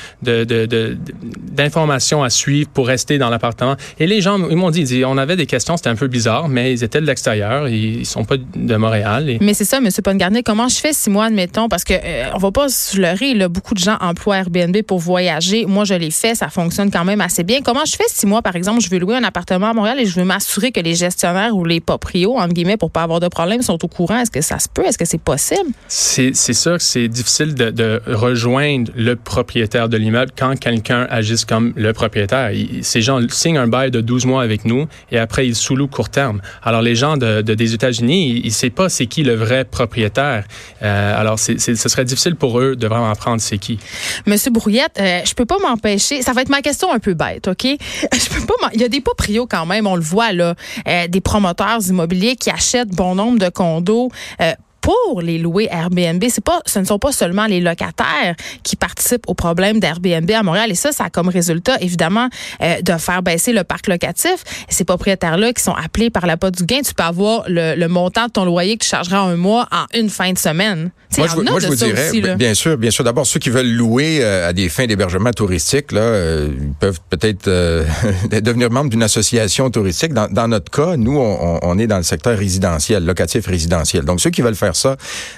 d'informations 1.52 2.22
à 2.22 2.30
suivre 2.30 2.68
pour 2.72 2.86
rester 2.86 3.18
dans 3.18 3.30
l'appartement. 3.30 3.76
Et 3.98 4.06
les 4.06 4.20
gens, 4.20 4.38
ils 4.48 4.56
m'ont 4.56 4.70
dit, 4.70 5.02
on 5.04 5.18
avait 5.18 5.36
des 5.36 5.46
questions, 5.46 5.76
c'était 5.76 5.90
un 5.90 5.96
peu 5.96 6.08
bizarre, 6.08 6.48
mais 6.48 6.72
ils 6.72 6.84
étaient 6.84 7.00
de 7.00 7.06
l'extérieur, 7.06 7.68
ils 7.68 8.06
sont 8.06 8.24
pas 8.24 8.36
de 8.36 8.76
Montréal. 8.76 9.38
Mais 9.40 9.54
c'est 9.54 9.64
ça, 9.64 9.78
M. 9.78 9.88
Pongarnier, 10.02 10.42
comment 10.42 10.68
je 10.68 10.76
fais 10.76 10.92
six 10.92 11.10
mois, 11.10 11.26
admettons, 11.26 11.68
parce 11.68 11.84
que 11.84 11.94
on 12.34 12.38
va 12.38 12.50
pas 12.50 12.68
se 12.68 12.98
leurrer, 12.98 13.34
là, 13.34 13.48
beaucoup 13.48 13.74
de 13.74 13.80
gens 13.80 13.96
emploient 14.00 14.38
Airbnb 14.38 14.76
pour 14.82 14.98
voyager. 14.98 15.66
Moi, 15.66 15.84
je 15.84 15.94
l'ai 15.94 16.10
fait, 16.10 16.21
ça 16.34 16.48
fonctionne 16.48 16.90
quand 16.90 17.04
même 17.04 17.20
assez 17.20 17.42
bien. 17.42 17.60
Comment 17.62 17.84
je 17.84 17.96
fais 17.96 18.04
si 18.08 18.26
moi, 18.26 18.42
par 18.42 18.56
exemple, 18.56 18.80
je 18.80 18.88
veux 18.90 18.98
louer 18.98 19.16
un 19.16 19.24
appartement 19.24 19.70
à 19.70 19.72
Montréal 19.72 20.00
et 20.00 20.06
je 20.06 20.18
veux 20.18 20.24
m'assurer 20.24 20.72
que 20.72 20.80
les 20.80 20.94
gestionnaires 20.94 21.54
ou 21.54 21.64
les 21.64 21.80
proprios, 21.80 22.38
entre 22.38 22.54
guillemets, 22.54 22.76
pour 22.76 22.90
pas 22.90 23.02
avoir 23.02 23.20
de 23.20 23.28
problème, 23.28 23.62
sont 23.62 23.82
au 23.84 23.88
courant? 23.88 24.18
Est-ce 24.18 24.30
que 24.30 24.40
ça 24.40 24.58
se 24.58 24.68
peut? 24.68 24.84
Est-ce 24.84 24.98
que 24.98 25.04
c'est 25.04 25.20
possible? 25.20 25.70
C'est 25.88 26.34
sûr 26.34 26.78
que 26.78 26.82
c'est 26.82 27.08
difficile 27.08 27.54
de, 27.54 27.70
de, 27.70 28.00
rejoindre 28.06 28.90
le 28.96 29.16
propriétaire 29.16 29.88
de 29.88 29.96
l'immeuble 29.96 30.32
quand 30.36 30.58
quelqu'un 30.58 31.06
agisse 31.10 31.44
comme 31.44 31.72
le 31.76 31.92
propriétaire. 31.92 32.52
Il, 32.52 32.84
ces 32.84 33.02
gens 33.02 33.20
signent 33.28 33.58
un 33.58 33.68
bail 33.68 33.90
de 33.90 34.00
12 34.00 34.26
mois 34.26 34.42
avec 34.42 34.64
nous 34.64 34.86
et 35.10 35.18
après, 35.18 35.46
ils 35.46 35.56
sous-louent 35.56 35.88
court 35.88 36.10
terme. 36.10 36.40
Alors, 36.62 36.82
les 36.82 36.94
gens 36.94 37.16
de, 37.16 37.42
de 37.42 37.54
des 37.54 37.74
États-Unis, 37.74 38.40
ils 38.44 38.46
ne 38.46 38.50
savent 38.50 38.70
pas 38.70 38.88
c'est 38.88 39.06
qui 39.06 39.22
le 39.22 39.34
vrai 39.34 39.64
propriétaire. 39.64 40.44
Euh, 40.82 41.20
alors, 41.20 41.38
ce 41.38 41.56
serait 41.58 42.04
difficile 42.04 42.36
pour 42.36 42.60
eux 42.60 42.76
de 42.76 42.86
vraiment 42.86 43.10
apprendre 43.10 43.40
c'est 43.40 43.58
qui. 43.58 43.78
Monsieur 44.26 44.50
Brouillette, 44.50 44.98
euh, 44.98 45.20
je 45.24 45.34
peux 45.34 45.44
pas 45.44 45.58
m'empêcher. 45.58 46.11
Ça 46.20 46.32
va 46.32 46.42
être 46.42 46.48
ma 46.50 46.62
question 46.62 46.92
un 46.92 46.98
peu 46.98 47.14
bête, 47.14 47.48
OK? 47.48 47.62
Je 47.64 48.28
peux 48.28 48.46
pas. 48.46 48.70
Il 48.74 48.80
y 48.80 48.84
a 48.84 48.88
des 48.88 49.00
proprios 49.00 49.46
quand 49.46 49.66
même, 49.66 49.86
on 49.86 49.96
le 49.96 50.02
voit 50.02 50.32
là, 50.32 50.54
euh, 50.86 51.08
des 51.08 51.20
promoteurs 51.20 51.80
immobiliers 51.88 52.36
qui 52.36 52.50
achètent 52.50 52.90
bon 52.90 53.14
nombre 53.14 53.38
de 53.38 53.48
condos. 53.48 54.10
Euh, 54.40 54.52
pour 54.82 55.22
les 55.22 55.38
louer 55.38 55.68
Airbnb, 55.70 56.22
c'est 56.28 56.44
pas, 56.44 56.60
ce 56.66 56.80
ne 56.80 56.84
sont 56.84 56.98
pas 56.98 57.12
seulement 57.12 57.46
les 57.46 57.60
locataires 57.60 58.34
qui 58.64 58.76
participent 58.76 59.28
au 59.28 59.34
problème 59.34 59.78
d'Airbnb 59.80 60.30
à 60.30 60.42
Montréal. 60.42 60.70
Et 60.70 60.74
ça, 60.74 60.92
ça 60.92 61.04
a 61.04 61.10
comme 61.10 61.28
résultat, 61.28 61.80
évidemment, 61.80 62.28
euh, 62.60 62.82
de 62.82 62.92
faire 62.98 63.22
baisser 63.22 63.52
le 63.52 63.62
parc 63.62 63.86
locatif. 63.86 64.42
Ces 64.68 64.84
propriétaires-là 64.84 65.52
qui 65.52 65.62
sont 65.62 65.72
appelés 65.72 66.10
par 66.10 66.26
la 66.26 66.36
pote 66.36 66.56
du 66.56 66.64
gain, 66.64 66.80
tu 66.84 66.94
peux 66.94 67.04
avoir 67.04 67.44
le, 67.46 67.76
le, 67.76 67.88
montant 67.88 68.26
de 68.26 68.32
ton 68.32 68.44
loyer 68.44 68.76
que 68.76 68.84
tu 68.84 68.90
chargeras 68.90 69.20
un 69.20 69.36
mois 69.36 69.68
en 69.70 69.84
une 69.96 70.10
fin 70.10 70.32
de 70.32 70.38
semaine. 70.38 70.90
Moi, 71.16 71.26
je, 71.28 71.36
moi, 71.42 71.60
je 71.60 71.66
vous 71.68 71.74
dirais, 71.74 72.08
aussi, 72.08 72.22
bien 72.22 72.54
sûr, 72.54 72.76
bien 72.76 72.90
sûr. 72.90 73.04
D'abord, 73.04 73.26
ceux 73.26 73.38
qui 73.38 73.50
veulent 73.50 73.70
louer 73.70 74.18
euh, 74.22 74.48
à 74.48 74.52
des 74.52 74.68
fins 74.68 74.86
d'hébergement 74.86 75.30
touristique, 75.30 75.92
là, 75.92 76.00
euh, 76.00 76.48
peuvent 76.80 77.00
peut-être 77.08 77.48
devenir 78.40 78.70
membres 78.70 78.90
d'une 78.90 79.02
association 79.02 79.70
touristique. 79.70 80.12
Dans, 80.12 80.26
dans, 80.28 80.48
notre 80.48 80.72
cas, 80.72 80.96
nous, 80.96 81.18
on, 81.18 81.60
on, 81.62 81.78
est 81.78 81.86
dans 81.86 81.98
le 81.98 82.02
secteur 82.02 82.36
résidentiel, 82.36 83.04
locatif 83.04 83.46
résidentiel. 83.46 84.04
Donc, 84.04 84.20
ceux 84.20 84.30
qui 84.30 84.42
veulent 84.42 84.56
faire 84.56 84.71
ça, 84.74 84.96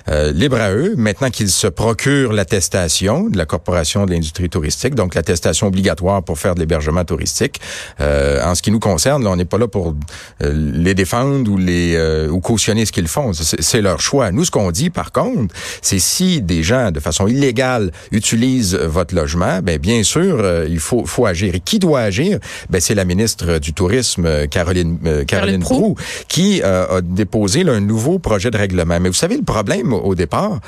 euh, 0.09 0.33
libre 0.33 0.61
à 0.61 0.73
eux. 0.73 0.95
Maintenant 0.97 1.31
qu'ils 1.31 1.51
se 1.51 1.67
procurent 1.67 2.33
l'attestation 2.33 3.29
de 3.29 3.37
la 3.37 3.47
Corporation 3.47 4.07
de 4.07 4.13
l'industrie 4.13 4.49
touristique, 4.49 4.95
donc 4.95 5.15
l'attestation 5.15 5.67
obligatoire 5.67 6.23
pour 6.23 6.39
faire 6.39 6.55
de 6.55 6.61
l'hébergement 6.61 7.05
touristique. 7.05 7.61
Euh, 8.01 8.45
en 8.45 8.55
ce 8.55 8.63
qui 8.63 8.71
nous 8.71 8.81
concerne, 8.81 9.25
là, 9.25 9.31
on 9.31 9.37
n'est 9.37 9.45
pas 9.45 9.59
là 9.59 9.69
pour 9.69 9.95
euh, 10.43 10.53
les 10.75 10.95
défendre 10.95 11.51
ou 11.51 11.57
les 11.57 11.85
ou 12.29 12.41
cautionner 12.41 12.87
ce 12.87 12.93
qu'ils 12.93 13.09
font. 13.09 13.33
C'est 13.33 13.81
leur 13.81 14.01
choix. 14.01 14.31
Nous, 14.31 14.45
ce 14.45 14.51
qu'on 14.51 14.71
dit, 14.71 14.91
par 14.91 15.13
contre, 15.13 15.55
c'est 15.83 15.99
si 15.99 16.43
des 16.43 16.63
gens, 16.63 16.91
de 16.91 17.01
façon 17.01 17.27
illégale, 17.27 17.91
utilisent 18.13 18.75
votre 18.75 19.15
logement, 19.15 19.61
ben 19.63 19.79
bien 19.79 20.03
sûr, 20.03 20.39
euh, 20.41 20.67
il 20.69 20.79
faut, 20.79 21.05
faut 21.07 21.27
agir. 21.27 21.55
Et 21.55 21.61
qui 21.61 21.79
doit 21.79 22.01
agir? 22.01 22.39
Ben 22.71 22.81
c'est 22.81 22.95
la 22.95 23.05
ministre 23.05 23.59
du 23.59 23.73
Tourisme, 23.73 24.47
Caroline, 24.49 24.99
euh, 25.05 25.25
Caroline, 25.25 25.27
Caroline 25.27 25.61
Proux, 25.61 25.97
qui 26.29 26.63
euh, 26.63 26.99
a 26.99 27.01
déposé 27.01 27.65
là, 27.65 27.73
un 27.73 27.81
nouveau 27.81 28.19
projet 28.19 28.51
de 28.51 28.57
règlement. 28.57 28.99
Mais 29.01 29.09
vous 29.09 29.15
savez, 29.15 29.24
le 29.29 29.43
problème 29.43 29.93
au 29.93 30.15
départ, 30.15 30.61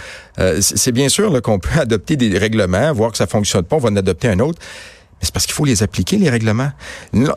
c'est 0.61 0.93
bien 0.93 1.09
sûr 1.09 1.41
qu'on 1.43 1.59
peut 1.59 1.79
adopter 1.81 2.17
des 2.17 2.37
règlements, 2.39 2.93
voir 2.93 3.13
que 3.13 3.19
ça 3.19 3.27
fonctionne 3.27 3.65
pas, 3.65 3.77
on 3.77 3.81
va 3.81 3.91
en 3.91 3.97
adopter 3.97 4.29
un 4.29 4.41
autre 4.41 4.59
c'est 5.23 5.33
parce 5.33 5.47
qu'il 5.47 5.55
faut 5.55 5.65
les 5.65 5.83
appliquer, 5.83 6.19
les 6.19 6.31
règlements. 6.31 6.71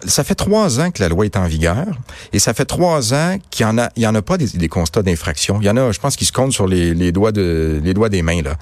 Ça 0.05 0.23
fait 0.23 0.35
trois 0.35 0.79
ans 0.79 0.91
que 0.91 1.01
la 1.01 1.09
loi 1.09 1.25
est 1.25 1.37
en 1.37 1.45
vigueur 1.45 1.85
et 2.33 2.39
ça 2.39 2.53
fait 2.53 2.65
trois 2.65 3.13
ans 3.13 3.37
qu'il 3.49 3.65
y 3.65 3.69
en 3.69 3.77
a, 3.77 3.89
il 3.95 4.03
y 4.03 4.07
en 4.07 4.15
a 4.15 4.21
pas 4.21 4.37
des, 4.37 4.47
des 4.47 4.67
constats 4.67 5.01
d'infraction. 5.01 5.59
Il 5.61 5.65
y 5.65 5.69
en 5.69 5.77
a, 5.77 5.91
je 5.91 5.99
pense, 5.99 6.15
qui 6.15 6.25
se 6.25 6.31
comptent 6.31 6.53
sur 6.53 6.67
les, 6.67 6.93
les, 6.93 7.11
doigts 7.11 7.31
de, 7.31 7.79
les 7.83 7.93
doigts 7.93 8.09
des 8.09 8.21
mains, 8.21 8.41
là. 8.41 8.55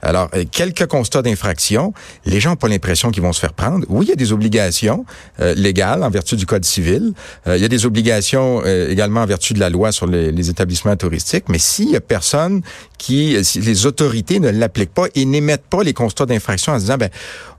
Alors, 0.00 0.28
euh, 0.34 0.44
quelques 0.50 0.86
constats 0.86 1.22
d'infraction. 1.22 1.92
Les 2.24 2.40
gens 2.40 2.50
n'ont 2.50 2.56
pas 2.56 2.68
l'impression 2.68 3.10
qu'ils 3.10 3.22
vont 3.22 3.32
se 3.32 3.40
faire 3.40 3.52
prendre. 3.52 3.84
Oui, 3.88 4.06
il 4.06 4.08
y 4.08 4.12
a 4.12 4.16
des 4.16 4.32
obligations 4.32 5.04
euh, 5.40 5.54
légales 5.54 6.02
en 6.02 6.10
vertu 6.10 6.36
du 6.36 6.46
Code 6.46 6.64
civil. 6.64 7.12
Euh, 7.46 7.56
il 7.56 7.62
y 7.62 7.64
a 7.64 7.68
des 7.68 7.86
obligations 7.86 8.62
euh, 8.64 8.90
également 8.90 9.20
en 9.20 9.26
vertu 9.26 9.54
de 9.54 9.60
la 9.60 9.70
loi 9.70 9.92
sur 9.92 10.06
les, 10.06 10.32
les 10.32 10.50
établissements 10.50 10.96
touristiques. 10.96 11.44
Mais 11.48 11.58
s'il 11.58 11.90
y 11.90 11.96
a 11.96 12.00
personne 12.00 12.62
qui, 12.98 13.44
si 13.44 13.60
les 13.60 13.86
autorités 13.86 14.40
ne 14.40 14.50
l'appliquent 14.50 14.94
pas 14.94 15.06
et 15.14 15.24
n'émettent 15.24 15.66
pas 15.66 15.82
les 15.82 15.92
constats 15.92 16.26
d'infraction 16.26 16.72
en 16.72 16.76
se 16.76 16.82
disant, 16.82 16.98
ben, 16.98 17.10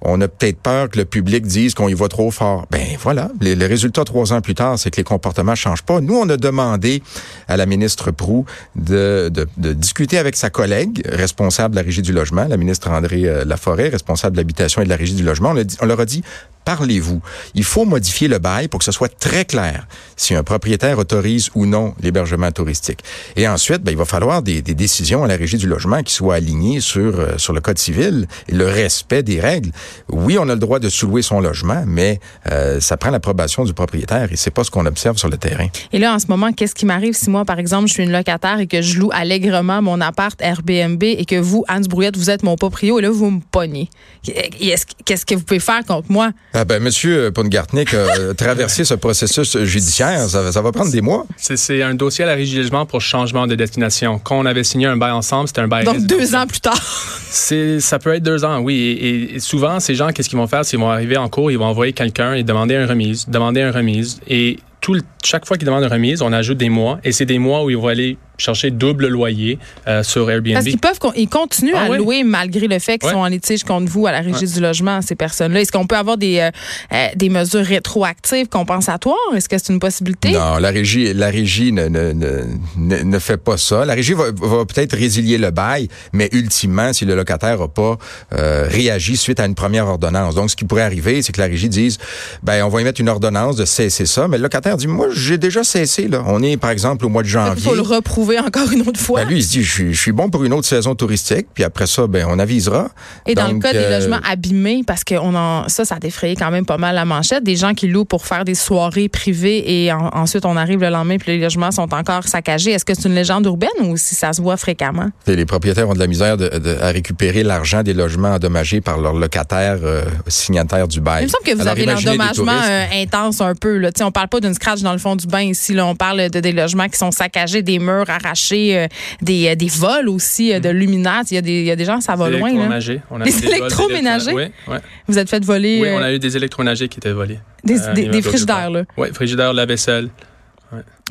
on 0.04 0.20
a 0.22 0.28
peut-être 0.28 0.58
peur 0.58 0.90
que 0.90 0.98
le 0.98 1.06
public 1.06 1.46
dise 1.46 1.74
qu'on 1.74 1.88
y 1.88 1.94
va 1.94 2.08
trop 2.08 2.30
fort. 2.30 2.66
Ben 2.72 2.86
voilà, 3.00 3.30
les 3.42 3.66
résultats 3.66 4.04
trois 4.04 4.34
ans 4.34 4.42
plus 4.42 4.56
tard, 4.56 4.78
c'est 4.78 4.92
que 4.92 4.98
les 4.98 5.04
comportements 5.04 5.56
changent 5.56 5.84
pas. 5.84 6.02
Nous, 6.02 6.16
on 6.16 6.28
a 6.30 6.38
demandé 6.38 7.02
à 7.48 7.58
la 7.58 7.66
ministre 7.66 8.12
Prou 8.12 8.46
de, 8.76 9.32
discuter 9.58 10.18
avec 10.18 10.36
sa 10.36 10.50
collègue 10.50 11.04
responsable 11.08 11.76
de 11.76 11.80
la 11.80 11.86
régie 11.86 12.02
du 12.02 12.14
logement, 12.14 12.46
la 12.48 12.58
ministre 12.58 12.90
André 12.90 13.26
euh, 13.26 13.46
Laforêt, 13.46 13.90
responsable 13.90 14.36
de 14.36 14.42
l'habitation 14.42 14.82
et 14.82 14.86
de 14.86 14.90
la 14.90 14.96
régie 14.96 15.16
du 15.16 15.24
logement. 15.24 15.54
On, 15.56 15.64
on 15.82 15.86
leur 15.86 16.00
a 16.00 16.06
dit, 16.06 16.24
parlez-vous. 16.66 17.22
Il 17.56 17.64
faut 17.64 17.86
modifier 17.86 18.28
le 18.28 18.40
bail 18.40 18.68
pour 18.68 18.80
que 18.80 18.86
ce 18.86 18.92
soit 18.92 19.14
très 19.20 19.46
clair 19.46 19.88
si 20.16 20.36
un 20.36 20.44
propriétaire 20.44 21.00
autorise 21.00 21.50
ou 21.56 21.66
non 21.66 21.94
l'hébergement 22.02 22.52
touristique. 22.52 23.00
Et 23.36 23.48
ensuite, 23.48 23.82
ben, 23.84 23.92
il 23.92 23.98
va 23.98 24.06
falloir 24.06 24.42
des, 24.42 24.62
des, 24.62 24.74
décisions 24.74 25.24
à 25.24 25.28
la 25.28 25.36
régie 25.36 25.58
du 25.58 25.68
logement 25.68 26.02
qui 26.04 26.14
soient 26.14 26.36
alignées 26.36 26.80
sur, 26.80 27.20
euh, 27.20 27.38
sur 27.38 27.54
le 27.54 27.62
code 27.62 27.78
civil 27.78 28.28
et 28.48 28.54
le 28.54 28.68
respect 28.68 29.24
des 29.24 29.40
règles. 29.40 29.72
Oui, 30.10 30.38
on 30.40 30.50
a 30.50 30.54
le 30.54 30.60
droit 30.60 30.80
de 30.80 30.90
sous-louer 30.90 31.22
son 31.22 31.40
logement, 31.40 31.84
mais 31.88 32.20
euh, 32.52 32.80
ça 32.80 32.98
prend 32.98 33.12
l'approbation 33.12 33.64
du 33.64 33.74
propriétaire 33.74 34.32
et 34.32 34.36
c'est 34.36 34.52
pas 34.52 34.64
ce 34.64 34.72
qu'on 34.72 34.86
observe 34.86 35.18
sur 35.18 35.30
le 35.30 35.38
terrain. 35.38 35.68
Et 35.92 36.00
là, 36.00 36.14
en 36.14 36.20
ce 36.20 36.28
moment, 36.28 36.52
qu'est-ce 36.52 36.76
qui 36.76 36.86
m'arrive 36.86 37.14
si 37.14 37.30
moi, 37.30 37.46
par 37.46 37.60
exemple, 37.60 37.88
je 37.88 37.94
suis 37.94 38.04
une 38.04 38.12
locataire 38.12 38.60
et 38.60 38.68
que 38.68 38.82
je 38.82 39.00
loue 39.00 39.10
allègrement 39.14 39.82
mon 39.82 40.02
appart 40.02 40.40
Airbnb 40.42 41.04
et 41.04 41.26
que 41.26 41.40
vous, 41.40 41.64
Anne 41.68 41.84
Brouillette, 41.84 42.18
vous 42.18 42.30
êtes 42.30 42.44
mon 42.44 42.56
proprio 42.56 43.00
et 43.00 43.02
là, 43.02 43.10
vous 43.10 43.30
me 43.30 43.42
pognez? 43.52 43.90
Qu'est-ce 44.24 45.26
que 45.26 45.36
vous 45.36 45.44
pouvez 45.44 45.60
faire 45.60 45.84
contre 45.86 46.12
moi? 46.12 46.32
Ah 46.56 46.66
ben, 46.66 46.82
Monsieur 46.82 47.32
Pongartnik 47.32 47.94
a 47.96 48.34
traversé 48.38 48.84
ce 48.84 48.94
processus 48.94 49.58
judiciaire. 49.64 50.30
Ça, 50.30 50.52
ça 50.52 50.62
va 50.62 50.72
prendre 50.72 50.92
des 50.92 51.02
mois. 51.02 51.26
C'est 51.38 51.82
un 51.82 51.96
dossier 51.96 52.26
à 52.26 52.28
la 52.28 52.36
logement 52.36 52.86
pour 52.86 53.02
changement 53.02 53.48
de 53.48 53.56
destination. 53.56 54.20
Quand 54.20 54.38
on 54.38 54.46
avait 54.46 54.64
signé 54.64 54.86
un 54.86 54.96
bail 54.96 55.12
ensemble, 55.12 55.48
c'était 55.48 55.62
un 55.62 55.68
bail 55.68 55.86
Donc, 55.86 56.06
deux 56.06 56.36
ans 56.36 56.46
plus 56.46 56.62
tard. 56.62 56.80
Ça 57.34 57.98
peut 57.98 58.14
être 58.14 58.24
deux 58.24 58.46
ans, 58.46 58.60
oui. 58.60 58.76
Et, 58.76 59.36
et 59.36 59.40
souvent, 59.40 59.80
ces 59.80 59.96
gens, 59.96 60.10
qu'est-ce 60.10 60.30
qu'ils 60.30 60.38
vont 60.38 60.46
faire? 60.46 60.64
C'est 60.64 60.72
qu'ils 60.72 60.80
vont 60.80 60.92
arriver 60.92 61.18
en 61.18 61.30
cours, 61.30 61.50
ils 61.50 61.58
vont 61.58 61.66
envoyer 61.66 61.92
quelqu'un 61.92 62.34
et 62.34 62.44
demander 62.44 62.76
une 62.76 62.86
remise, 62.86 63.28
demander 63.28 63.62
une 63.62 63.72
remise. 63.72 64.20
Et 64.28 64.60
tout 64.82 65.00
chaque 65.24 65.48
fois 65.48 65.58
qu'ils 65.58 65.66
demandent 65.66 65.84
une 65.84 65.92
remise, 65.92 66.22
on 66.22 66.32
ajoute 66.32 66.58
des 66.58 66.70
mois. 66.70 67.00
Et 67.04 67.12
c'est 67.12 67.26
des 67.26 67.40
mois 67.40 67.64
où 67.64 67.70
ils 67.70 67.78
vont 67.78 67.88
aller 67.88 68.18
chercher 68.38 68.72
double 68.72 69.08
loyer 69.08 69.60
euh, 69.88 70.04
sur 70.04 70.30
Airbnb. 70.30 70.54
Parce 70.54 70.66
qu'ils 70.66 70.80
peuvent, 70.80 71.00
ils 71.16 71.28
continuent 71.28 71.74
ah 71.76 71.84
à 71.84 71.98
louer 71.98 72.24
malgré 72.24 72.68
le 72.68 72.80
fait 72.80 72.98
qu'ils 72.98 73.10
sont 73.10 73.18
en 73.18 73.28
litige 73.28 73.64
contre 73.64 73.92
vous 73.92 74.08
à 74.08 74.12
la 74.12 74.22
régie 74.22 74.46
du 74.46 74.60
logement, 74.60 75.02
ces 75.02 75.16
personnes-là. 75.16 75.62
Est-ce 75.62 75.72
qu'on 75.72 75.86
peut 75.86 75.98
avoir 75.98 76.18
des, 76.18 76.40
euh, 76.40 76.50
euh, 76.94 77.08
des 77.16 77.30
mesures 77.30 77.66
rétroactives 77.66 78.48
compensatoires? 78.48 79.16
Est-ce 79.36 79.48
que 79.48 79.58
c'est 79.58 79.72
une 79.72 79.80
possibilité? 79.80 80.32
Non, 80.32 80.58
la 80.58 80.70
régie, 80.70 81.14
la 81.14 81.30
régie 81.30 81.72
ne, 81.72 81.88
ne, 81.88 82.14
ne, 82.14 83.04
ne 83.04 83.20
fait 83.20 83.38
pas 83.38 83.58
ça. 83.58 83.86
La 83.86 83.94
régie 83.94 84.14
va, 84.14 84.26
va 84.32 84.66
peut-être 84.66 84.96
résilier 84.96 85.38
le 85.38 85.52
bail, 85.52 85.88
mais 86.12 86.30
ultimement, 86.32 86.92
si 86.94 87.06
le 87.06 87.16
locataire 87.16 87.60
n'a 87.60 87.68
pas 87.68 87.98
réagi 88.32 89.18
suite 89.18 89.40
à 89.40 89.46
une 89.46 89.56
première 89.56 89.88
ordonnance. 89.88 90.36
Donc, 90.36 90.50
ce 90.50 90.56
qui 90.56 90.66
pourrait 90.66 90.84
arriver, 90.84 91.22
c'est 91.22 91.34
que 91.34 91.42
la 91.42 91.48
régie 91.48 91.70
dise, 91.70 91.98
ben, 92.42 92.64
on 92.64 92.70
va 92.70 92.82
émettre 92.82 93.00
une 93.00 93.10
ordonnance 93.10 93.56
de 93.56 93.66
cesser 93.66 94.06
ça, 94.06 94.28
mais 94.28 94.38
le 94.38 94.44
locataire 94.44 94.78
dit, 94.78 94.88
moi, 94.88 95.08
j'ai 95.14 95.38
déjà 95.38 95.64
cessé, 95.64 96.08
là. 96.08 96.24
On 96.26 96.42
est, 96.42 96.58
par 96.58 96.72
exemple, 96.72 97.06
au 97.06 97.10
mois 97.10 97.24
de 97.24 97.28
janvier. 97.28 97.54
Il 97.58 97.64
faut 97.64 97.76
le 97.76 97.82
reprouver 97.82 98.23
encore 98.40 98.72
une 98.72 98.82
autre 98.82 99.00
fois. 99.00 99.22
Ben, 99.24 99.30
lui, 99.30 99.38
il 99.40 99.44
se 99.44 99.52
dit, 99.52 99.64
je 99.64 99.92
suis, 99.94 100.12
bon 100.12 100.30
pour 100.30 100.44
une 100.44 100.54
autre 100.54 100.68
saison 100.68 100.96
touristique, 100.96 101.48
puis 101.54 101.64
après 101.64 101.88
ça, 101.88 102.08
ben, 102.08 102.26
on 102.30 102.40
avisera. 102.40 102.90
Et 103.26 103.36
dans 103.36 103.48
le 103.48 103.60
cas 103.60 103.74
des 103.74 103.80
euh, 103.80 104.00
logements 104.00 104.20
abîmés, 104.24 104.84
parce 104.86 105.04
que 105.04 105.16
on 105.16 105.36
en, 105.36 105.68
ça, 105.70 105.86
ça 105.86 105.96
a 105.96 106.00
défrayé 106.00 106.36
quand 106.36 106.52
même 106.52 106.66
pas 106.66 106.78
mal 106.78 106.96
la 106.96 107.06
manchette, 107.06 107.44
des 107.44 107.56
gens 107.56 107.74
qui 107.74 107.88
louent 107.88 108.06
pour 108.06 108.26
faire 108.26 108.46
des 108.46 108.56
soirées 108.56 109.10
privées 109.10 109.84
et 109.86 109.92
ensuite 109.92 110.46
on 110.46 110.58
arrive 110.58 110.80
le 110.82 110.90
lendemain 110.90 111.18
puis 111.18 111.34
les 111.34 111.40
logements 111.40 111.72
sont 111.72 111.94
encore 111.94 112.28
saccagés. 112.28 112.72
Est-ce 112.72 112.86
que 112.86 112.94
c'est 112.94 113.08
une 113.08 113.16
légende 113.16 113.46
urbaine 113.46 113.70
ou 113.84 113.98
si 113.98 114.16
ça 114.16 114.34
se 114.34 114.42
voit 114.42 114.58
fréquemment? 114.58 115.10
les 115.28 115.46
propriétaires 115.46 115.90
ont 115.90 115.94
de 115.94 116.00
la 116.00 116.08
misère 116.08 116.38
de, 116.38 116.78
à 116.82 116.88
récupérer 116.88 117.44
l'argent 117.44 117.84
des 117.84 117.94
logements 117.94 118.34
endommagés 118.34 118.82
par 118.82 119.00
leurs 119.00 119.14
locataires 119.14 119.80
euh, 119.84 120.04
signataires 120.28 120.88
du 120.88 121.02
bail. 121.02 121.24
Il 121.24 121.26
me 121.26 121.30
semble 121.30 121.44
que 121.46 121.62
vous 121.62 121.68
avez 121.68 121.86
l'endommagement 121.86 122.52
euh, 122.52 122.86
intense 123.02 123.42
un 123.42 123.56
peu. 123.56 123.78
Là. 123.78 123.90
On 124.02 124.12
parle 124.12 124.28
pas 124.28 124.40
d'une 124.40 124.54
scratch 124.54 124.82
dans 124.82 124.94
le 124.94 125.00
fond 125.00 125.16
du 125.16 125.28
bain 125.28 125.42
ici. 125.42 125.74
Là. 125.74 125.86
On 125.86 125.96
parle 125.96 126.30
de 126.30 126.40
des 126.40 126.52
logements 126.52 126.88
qui 126.88 126.98
sont 126.98 127.12
saccagés, 127.12 127.62
des 127.62 127.80
murs 127.80 128.10
arrachés, 128.14 128.78
euh, 128.78 128.88
des, 129.22 129.48
euh, 129.48 129.56
des 129.56 129.68
vols 129.68 130.10
aussi 130.10 130.54
euh, 130.54 130.60
de 130.60 130.70
mhm. 130.70 130.78
luminaires. 130.78 131.24
Il 131.30 131.36
y, 131.36 131.38
a 131.38 131.42
des, 131.42 131.60
il 131.60 131.66
y 131.66 131.72
a 131.72 131.76
des 131.76 131.86
gens, 131.86 132.02
ça 132.02 132.16
va 132.16 132.30
loin. 132.30 132.52
des 132.52 133.46
électroménagers? 133.46 134.34
Oui, 134.34 134.76
Vous 135.08 135.18
êtes 135.18 135.30
fait 135.30 135.44
voler? 135.44 135.80
Oui, 135.82 135.90
on 135.92 136.02
a 136.02 136.14
eu 136.14 136.20
des 136.20 136.36
électroménagers 136.38 136.88
qui 136.88 137.00
étaient 137.00 137.12
volés. 137.12 137.40
Des, 137.64 137.80
des 138.08 138.22
frigidaires, 138.22 138.70
là? 138.70 138.84
Oui, 138.98 139.10
frigidaires, 139.14 139.54
la 139.54 139.66
vaisselle. 139.66 140.10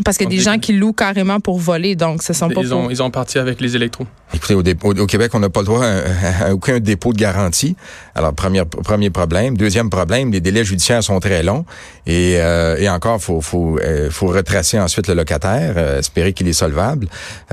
Parce 0.05 0.17
qu'il 0.17 0.25
y 0.25 0.35
a 0.35 0.37
des 0.37 0.43
gens 0.43 0.59
qui 0.59 0.73
louent 0.73 0.95
carrément 0.95 1.39
pour 1.39 1.59
voler, 1.59 1.97
donc 1.97 2.23
ce 2.23 2.33
sont 2.33 2.49
pas 2.49 2.63
ils 2.63 2.73
ont, 2.73 2.89
ils 2.89 3.03
ont 3.03 3.11
parti 3.11 3.39
avec 3.39 3.61
les 3.61 3.77
électros. 3.77 4.07
Écoutez, 4.35 4.55
au, 4.55 4.99
au 4.99 5.07
Québec, 5.07 5.33
on 5.35 5.39
n'a 5.39 5.51
pas 5.51 5.61
le 5.61 5.67
droit 5.67 5.85
à, 5.85 6.55
aucun 6.55 6.81
dépôt 6.81 7.13
de 7.13 7.19
garantie. 7.19 7.77
Alors, 8.15 8.33
premier, 8.33 8.65
premier 8.65 9.11
problème. 9.11 9.57
Deuxième 9.59 9.91
problème, 9.91 10.33
les 10.33 10.41
délais 10.41 10.65
judiciaires 10.65 11.03
sont 11.03 11.21
très 11.21 11.43
longs. 11.43 11.67
Et, 12.07 12.37
euh, 12.39 12.79
et 12.79 12.89
encore, 12.89 13.21
faut, 13.21 13.43
faut, 13.43 13.79
euh, 13.79 14.11
faut 14.11 14.29
retracer 14.29 14.81
ensuite 14.81 15.09
le 15.09 15.15
locataire, 15.15 15.75
euh, 15.77 15.99
espérer 15.99 16.33
qu'il 16.33 16.49
est 16.49 16.55
solvable. 16.55 17.07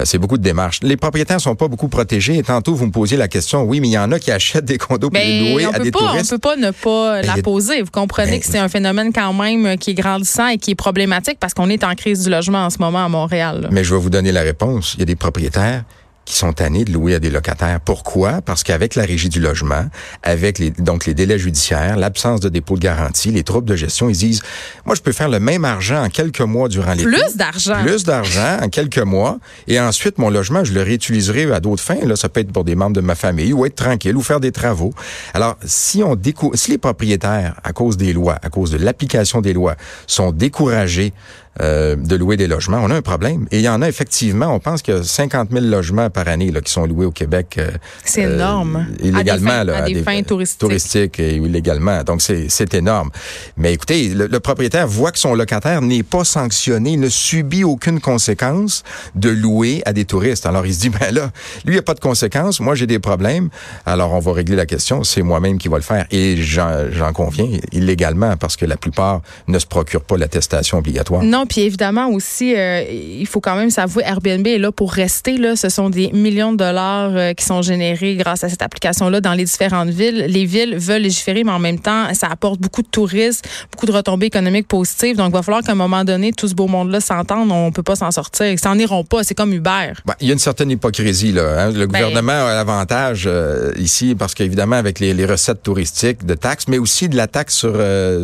c'est 0.06 0.18
beaucoup 0.18 0.38
de 0.38 0.44
démarches. 0.44 0.80
Les 0.82 0.96
propriétaires 0.96 1.42
sont 1.42 1.56
pas 1.56 1.68
beaucoup 1.68 1.90
protégés. 1.90 2.38
Et 2.38 2.44
tantôt, 2.44 2.74
vous 2.74 2.86
me 2.86 2.92
posiez 2.92 3.18
la 3.18 3.28
question, 3.28 3.64
oui, 3.64 3.82
mais 3.82 3.90
il 3.90 3.94
y 3.94 3.98
en 3.98 4.14
a 4.14 4.20
qui 4.20 4.32
achètent 4.32 4.66
des 4.66 4.78
condos 4.78 5.10
pour 5.10 5.20
les 5.20 5.52
louer 5.52 5.66
à 5.66 5.80
des 5.80 5.92
pas, 5.92 6.00
touristes. 6.00 6.32
On 6.32 6.36
peut 6.36 6.40
pas 6.40 6.56
ne 6.56 6.72
pas 6.72 7.22
la 7.22 7.42
poser. 7.42 7.82
Vous 7.82 7.92
comprenez 7.92 8.32
ben 8.32 8.40
que 8.40 8.46
c'est 8.46 8.58
un 8.58 8.70
phénomène 8.70 9.12
quand 9.12 9.34
même 9.34 9.78
qui 9.78 9.92
est 9.92 9.96
grandissant 9.96 10.48
et 10.48 10.58
qui 10.58 10.72
est 10.72 10.76
problématique 10.76 11.38
parce 11.40 11.54
qu'on 11.54 11.70
est 11.70 11.84
en 11.84 11.94
crise 11.96 12.24
du 12.24 12.29
logement 12.30 12.66
en 12.66 12.70
ce 12.70 12.78
moment 12.80 13.04
à 13.06 13.10
Montréal. 13.10 13.68
Mais 13.72 13.84
je 13.84 13.94
vais 13.94 14.00
vous 14.00 14.10
donner 14.10 14.32
la 14.32 14.42
réponse. 14.42 14.94
Il 14.96 15.00
y 15.00 15.04
a 15.04 15.06
des 15.06 15.16
propriétaires 15.16 15.84
qui 16.30 16.36
sont 16.36 16.54
tannés 16.54 16.86
de 16.86 16.94
louer 16.94 17.16
à 17.16 17.20
des 17.20 17.32
locataires. 17.32 17.80
Pourquoi? 17.80 18.42
Parce 18.44 18.62
qu'avec 18.62 18.94
la 18.94 19.04
régie 19.04 19.30
du 19.30 19.40
logement, 19.40 19.86
avec 20.22 20.60
les, 20.60 20.70
donc 20.70 21.08
les 21.08 21.16
délais 21.16 21.40
judiciaires, 21.40 21.98
l'absence 21.98 22.40
de 22.40 22.50
dépôt 22.50 22.76
de 22.76 22.82
garantie, 22.82 23.32
les 23.32 23.44
troubles 23.44 23.68
de 23.68 23.76
gestion, 23.76 24.10
ils 24.10 24.18
disent, 24.18 24.44
moi, 24.86 24.94
je 24.94 25.02
peux 25.02 25.12
faire 25.12 25.30
le 25.30 25.40
même 25.40 25.66
argent 25.66 26.04
en 26.04 26.10
quelques 26.10 26.42
mois 26.42 26.70
durant 26.70 26.94
l'été. 26.94 27.06
Plus 27.06 27.36
d'argent. 27.36 27.82
Plus 27.84 28.04
d'argent 28.04 28.60
en 28.62 28.70
quelques 28.70 29.00
mois. 29.00 29.40
Et 29.68 29.80
ensuite, 29.80 30.20
mon 30.20 30.30
logement, 30.30 30.64
je 30.64 30.72
le 30.72 30.84
réutiliserai 30.84 31.52
à 31.52 31.60
d'autres 31.60 31.82
fins. 31.82 32.06
Là, 32.06 32.16
ça 32.16 32.30
peut 32.30 32.42
être 32.42 32.54
pour 32.54 32.64
des 32.64 32.76
membres 32.76 32.96
de 32.96 33.02
ma 33.02 33.16
famille 33.16 33.52
ou 33.52 33.66
être 33.66 33.76
tranquille 33.76 34.16
ou 34.16 34.22
faire 34.22 34.40
des 34.40 34.52
travaux. 34.52 34.94
Alors, 35.34 35.58
si 35.66 36.04
on 36.04 36.16
décou 36.16 36.52
si 36.54 36.70
les 36.70 36.78
propriétaires, 36.78 37.56
à 37.64 37.74
cause 37.74 37.98
des 37.98 38.14
lois, 38.14 38.38
à 38.44 38.50
cause 38.50 38.70
de 38.70 38.78
l'application 38.78 39.42
des 39.42 39.54
lois, 39.54 39.76
sont 40.06 40.32
découragés 40.32 41.12
euh, 41.62 41.96
de 41.98 42.16
louer 42.16 42.38
des 42.38 42.48
logements, 42.48 42.80
on 42.82 42.90
a 42.90 42.96
un 42.96 43.02
problème. 43.02 43.46
Et 43.52 43.58
il 43.58 43.64
y 43.64 43.70
en 43.70 43.82
a 43.82 43.90
effectivement, 43.90 44.54
on 44.54 44.60
pense 44.60 44.82
qu'il 44.82 44.94
y 44.94 44.98
a 44.98 45.04
50 45.04 45.50
000 45.52 45.66
logements 45.66 46.10
par 46.10 46.30
année 46.30 46.52
là, 46.52 46.62
qui 46.62 46.72
sont 46.72 46.86
loués 46.86 47.06
au 47.06 47.12
Québec. 47.12 47.56
Euh, 47.58 47.72
c'est 48.06 48.22
énorme. 48.22 48.88
Euh, 48.90 49.08
illégalement. 49.08 49.52
À 49.52 49.66
des, 49.66 49.72
fins, 49.72 49.84
à 49.84 49.88
des, 49.88 50.04
fins 50.04 50.24
touristiques. 50.24 50.60
touristiques. 50.60 51.20
et 51.20 51.36
illégalement. 51.36 52.04
Donc, 52.04 52.22
c'est 52.22 52.74
énorme. 52.74 53.10
Mais 53.58 53.74
écoutez, 53.74 54.10
le, 54.10 54.40
propriétaire 54.40 54.88
voit 54.88 55.12
que 55.12 55.20
son 55.20 55.36
locataire 55.36 55.82
n'est 55.82 56.04
pas 56.04 56.24
sanctionné, 56.24 56.96
ne 56.96 57.10
subit 57.10 57.66
aucune 57.66 58.00
conséquence 58.00 58.84
de 59.16 59.30
louer 59.30 59.82
à 59.86 59.92
des 59.92 60.06
touristes. 60.06 60.46
Alors, 60.46 60.66
il 60.66 60.74
se 60.74 60.80
dit, 60.80 60.90
ben 60.90 61.14
là, 61.14 61.32
lui, 61.66 61.74
il 61.74 61.74
n'y 61.74 61.80
a 61.80 61.84
pas 61.84 61.94
de 61.94 62.00
conséquences. 62.00 62.62
Moi, 62.62 62.76
j'ai 62.76 62.88
des 62.88 63.00
problèmes. 63.00 63.50
Alors, 63.86 64.14
on 64.14 64.20
va 64.20 64.32
régler 64.32 64.56
la 64.56 64.66
question. 64.66 65.04
C'est 65.04 65.24
moi-même 65.24 65.58
qui 65.58 65.68
va 65.68 65.76
le 65.76 65.84
faire. 65.84 66.06
Et 66.12 66.38
j'en 66.38 67.12
conviens, 67.14 67.50
illégalement, 67.74 68.38
parce 68.38 68.56
que 68.56 68.66
la 68.66 68.78
plupart 68.78 69.22
ne 69.48 69.60
se 69.60 69.66
procurent 69.66 70.04
pas 70.04 70.16
l'attestation 70.16 70.78
obligatoire. 70.78 71.22
Non, 71.22 71.39
puis 71.46 71.62
évidemment 71.62 72.08
aussi, 72.10 72.56
euh, 72.56 72.84
il 72.90 73.28
faut 73.28 73.40
quand 73.40 73.56
même 73.56 73.70
s'avouer, 73.70 74.04
Airbnb 74.06 74.46
est 74.48 74.58
là 74.58 74.72
pour 74.72 74.92
rester. 74.92 75.38
Là. 75.38 75.56
Ce 75.56 75.70
sont 75.70 75.90
des 75.90 76.12
millions 76.12 76.52
de 76.52 76.58
dollars 76.58 77.12
euh, 77.16 77.34
qui 77.34 77.46
sont 77.46 77.62
générés 77.62 78.16
grâce 78.16 78.44
à 78.44 78.50
cette 78.50 78.62
application-là 78.62 79.22
dans 79.22 79.34
les 79.34 79.46
différentes 79.46 79.90
villes. 79.90 80.26
Les 80.28 80.46
villes 80.46 80.78
veulent 80.78 81.02
légiférer, 81.02 81.44
mais 81.44 81.52
en 81.52 81.60
même 81.60 81.80
temps, 81.80 82.14
ça 82.14 82.28
apporte 82.28 82.60
beaucoup 82.60 82.82
de 82.82 82.88
touristes, 82.88 83.48
beaucoup 83.72 83.86
de 83.86 83.92
retombées 83.92 84.28
économiques 84.28 84.68
positives. 84.68 85.18
Donc, 85.18 85.30
il 85.30 85.34
va 85.34 85.44
falloir 85.44 85.64
qu'à 85.64 85.72
un 85.72 85.76
moment 85.76 86.04
donné, 86.04 86.32
tout 86.34 86.48
ce 86.48 86.56
beau 86.56 86.68
monde-là 86.68 87.00
s'entende. 87.00 87.52
On 87.52 87.72
peut 87.72 87.84
pas 87.84 87.96
s'en 87.96 88.12
sortir. 88.12 88.48
Ils 88.48 88.60
s'en 88.60 88.78
iront 88.78 89.04
pas. 89.04 89.24
C'est 89.24 89.36
comme 89.36 89.54
Uber. 89.54 89.94
Ben, 90.06 90.16
il 90.22 90.28
y 90.28 90.30
a 90.32 90.34
une 90.34 90.40
certaine 90.40 90.72
hypocrisie. 90.72 91.32
Là, 91.32 91.66
hein. 91.66 91.72
Le 91.72 91.88
ben, 91.88 92.00
gouvernement 92.00 92.48
a 92.48 92.54
l'avantage 92.56 93.26
euh, 93.28 93.72
ici 93.78 94.16
parce 94.16 94.34
qu'évidemment, 94.34 94.76
avec 94.76 95.00
les, 95.00 95.30
recettes 95.30 95.62
touristiques 95.62 96.26
de 96.26 96.34
taxes, 96.34 96.66
mais 96.68 96.80
aussi 96.80 97.08
de 97.08 97.16
la 97.16 97.28
taxe 97.28 97.54
sur, 97.54 97.76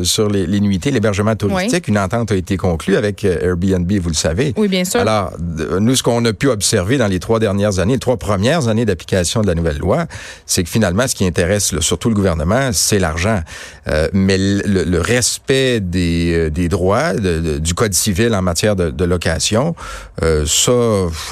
sur 0.03 0.29
les, 0.29 0.47
les 0.47 0.59
nuitées, 0.59 0.89
l'hébergement 0.89 1.35
touristique, 1.35 1.87
une 1.87 1.99
entente 1.99 2.31
a 2.31 2.35
été 2.35 2.57
conclue 2.57 2.95
avec 2.95 3.04
Airbnb, 3.23 3.91
vous 3.91 4.09
le 4.09 4.15
savez. 4.15 4.53
Oui, 4.57 4.67
bien 4.67 4.85
sûr. 4.85 4.99
Alors, 4.99 5.33
nous, 5.79 5.95
ce 5.95 6.03
qu'on 6.03 6.23
a 6.25 6.33
pu 6.33 6.47
observer 6.47 6.97
dans 6.97 7.07
les 7.07 7.19
trois 7.19 7.39
dernières 7.39 7.79
années, 7.79 7.93
les 7.93 7.99
trois 7.99 8.17
premières 8.17 8.67
années 8.67 8.85
d'application 8.85 9.41
de 9.41 9.47
la 9.47 9.55
nouvelle 9.55 9.77
loi, 9.77 10.05
c'est 10.45 10.63
que 10.63 10.69
finalement, 10.69 11.07
ce 11.07 11.15
qui 11.15 11.25
intéresse 11.25 11.77
surtout 11.79 12.09
le 12.09 12.15
gouvernement, 12.15 12.71
c'est 12.71 12.99
l'argent. 12.99 13.41
Euh, 13.87 14.07
mais 14.13 14.37
le, 14.37 14.99
respect 14.99 15.79
des, 15.79 16.33
euh, 16.33 16.49
des 16.49 16.69
droits 16.69 17.13
du 17.13 17.73
Code 17.73 17.93
civil 17.93 18.33
en 18.33 18.41
matière 18.41 18.75
de, 18.75 19.05
location, 19.05 19.75
euh, 20.23 20.45
ça, 20.47 20.71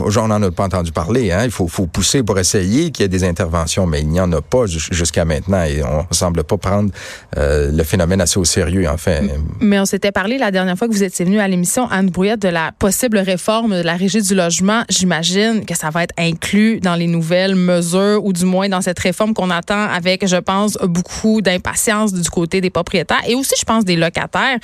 j'en 0.07 0.29
en 0.29 0.43
ai 0.43 0.51
pas 0.51 0.65
entendu 0.65 0.91
parler. 0.91 1.31
Hein. 1.31 1.45
Il 1.45 1.51
faut, 1.51 1.67
faut 1.67 1.87
pousser 1.87 2.21
pour 2.23 2.37
essayer 2.37 2.91
qu'il 2.91 3.03
y 3.03 3.05
ait 3.05 3.09
des 3.09 3.23
interventions, 3.23 3.87
mais 3.87 4.01
il 4.01 4.09
n'y 4.09 4.19
en 4.19 4.31
a 4.31 4.41
pas 4.41 4.65
jusqu'à 4.67 5.25
maintenant 5.25 5.63
et 5.63 5.81
on 5.83 6.05
semble 6.13 6.43
pas 6.43 6.57
prendre 6.57 6.91
le 7.35 7.83
phénomène 7.83 8.21
assez 8.21 8.39
au 8.39 8.45
sérieux, 8.45 8.87
en 8.87 8.97
fait. 8.97 9.23
Mais 9.59 9.79
on 9.79 9.85
s'était 9.85 10.11
parlé 10.11 10.37
la 10.37 10.51
dernière 10.51 10.77
fois 10.77 10.87
que 10.87 10.93
vous 10.93 11.03
étiez 11.03 11.25
venu 11.25 11.39
à 11.39 11.47
l'émission 11.47 11.62
Anne 11.89 12.09
Brouillette, 12.09 12.41
de 12.41 12.49
la 12.49 12.71
possible 12.77 13.17
réforme 13.17 13.77
de 13.77 13.83
la 13.83 13.95
régie 13.95 14.21
du 14.21 14.35
logement. 14.35 14.83
J'imagine 14.89 15.65
que 15.65 15.75
ça 15.75 15.89
va 15.89 16.03
être 16.03 16.13
inclus 16.17 16.79
dans 16.79 16.95
les 16.95 17.07
nouvelles 17.07 17.55
mesures 17.55 18.23
ou 18.23 18.33
du 18.33 18.45
moins 18.45 18.69
dans 18.69 18.81
cette 18.81 18.99
réforme 18.99 19.33
qu'on 19.33 19.49
attend 19.49 19.87
avec, 19.89 20.25
je 20.27 20.37
pense, 20.37 20.77
beaucoup 20.83 21.41
d'impatience 21.41 22.13
du 22.13 22.29
côté 22.29 22.61
des 22.61 22.69
propriétaires 22.69 23.21
et 23.27 23.35
aussi, 23.35 23.55
je 23.57 23.65
pense, 23.65 23.85
des 23.85 23.95
locataires. 23.95 24.59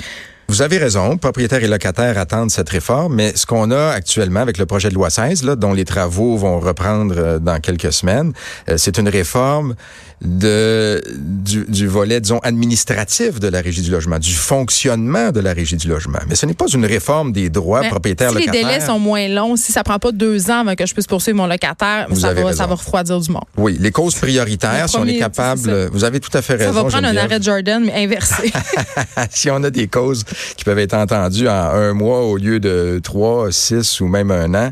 Vous 0.50 0.63
avez 0.63 0.79
raison, 0.79 1.15
propriétaires 1.15 1.63
et 1.63 1.68
locataires 1.68 2.18
attendent 2.18 2.50
cette 2.50 2.70
réforme, 2.70 3.13
mais 3.13 3.36
ce 3.36 3.46
qu'on 3.46 3.70
a 3.70 3.91
actuellement 3.91 4.39
avec 4.39 4.58
le 4.58 4.65
projet 4.65 4.89
de 4.89 4.96
loi 4.96 5.12
16, 5.12 5.44
là, 5.44 5.56
dont 5.56 5.74
les 5.74 5.86
travaux 5.86 6.38
vont 6.38 6.60
reprendre 6.60 7.13
euh, 7.15 7.38
dans 7.38 7.60
quelques 7.60 7.94
semaines, 7.94 8.34
euh, 8.68 8.74
c'est 8.77 8.98
une 8.98 9.10
réforme 9.10 9.75
de 10.21 11.01
du, 11.15 11.65
du, 11.67 11.88
volet, 11.88 12.19
disons, 12.19 12.39
administratif 12.39 13.39
de 13.39 13.47
la 13.47 13.61
Régie 13.61 13.81
du 13.81 13.91
logement, 13.91 14.19
du 14.19 14.33
fonctionnement 14.33 15.31
de 15.31 15.39
la 15.39 15.53
Régie 15.53 15.77
du 15.77 15.88
logement. 15.88 16.19
Mais 16.27 16.35
ce 16.35 16.45
n'est 16.45 16.53
pas 16.53 16.67
une 16.67 16.85
réforme 16.85 17.31
des 17.31 17.49
droits 17.49 17.81
propriétaires 17.83 18.29
si 18.29 18.35
locataires. 18.35 18.53
Si 18.53 18.59
les 18.59 18.73
délais 18.73 18.85
sont 18.85 18.99
moins 18.99 19.27
longs, 19.29 19.55
si 19.55 19.71
ça 19.71 19.83
prend 19.83 19.97
pas 19.97 20.11
deux 20.11 20.51
ans 20.51 20.61
avant 20.61 20.75
que 20.75 20.85
je 20.85 20.93
puisse 20.93 21.07
poursuivre 21.07 21.38
mon 21.38 21.47
locataire, 21.47 22.07
ça 22.15 22.33
va, 22.33 22.53
ça 22.53 22.67
va, 22.67 22.75
refroidir 22.75 23.19
du 23.19 23.31
monde. 23.31 23.43
Oui, 23.57 23.77
les 23.79 23.91
causes 23.91 24.15
prioritaires, 24.15 24.89
si 24.89 24.97
on 24.97 25.05
est 25.05 25.17
capable, 25.19 25.89
vous 25.91 26.03
avez 26.03 26.19
tout 26.19 26.35
à 26.38 26.41
fait 26.41 26.55
raison. 26.55 26.73
Ça 26.73 26.83
va 26.83 26.89
prendre 26.89 27.07
un 27.07 27.17
arrêt 27.17 27.41
Jordan, 27.41 27.83
mais 27.85 28.03
inversé. 28.03 28.51
si 29.29 29.49
on 29.49 29.63
a 29.63 29.69
des 29.69 29.88
causes 29.88 30.23
qui 30.57 30.65
peuvent 30.65 30.79
être 30.79 30.95
entendus 30.95 31.47
en 31.47 31.53
un 31.53 31.93
mois 31.93 32.21
au 32.25 32.38
lieu 32.38 32.59
de 32.59 32.99
trois, 33.03 33.51
six 33.51 34.01
ou 34.01 34.07
même 34.07 34.31
un 34.31 34.53
an, 34.53 34.71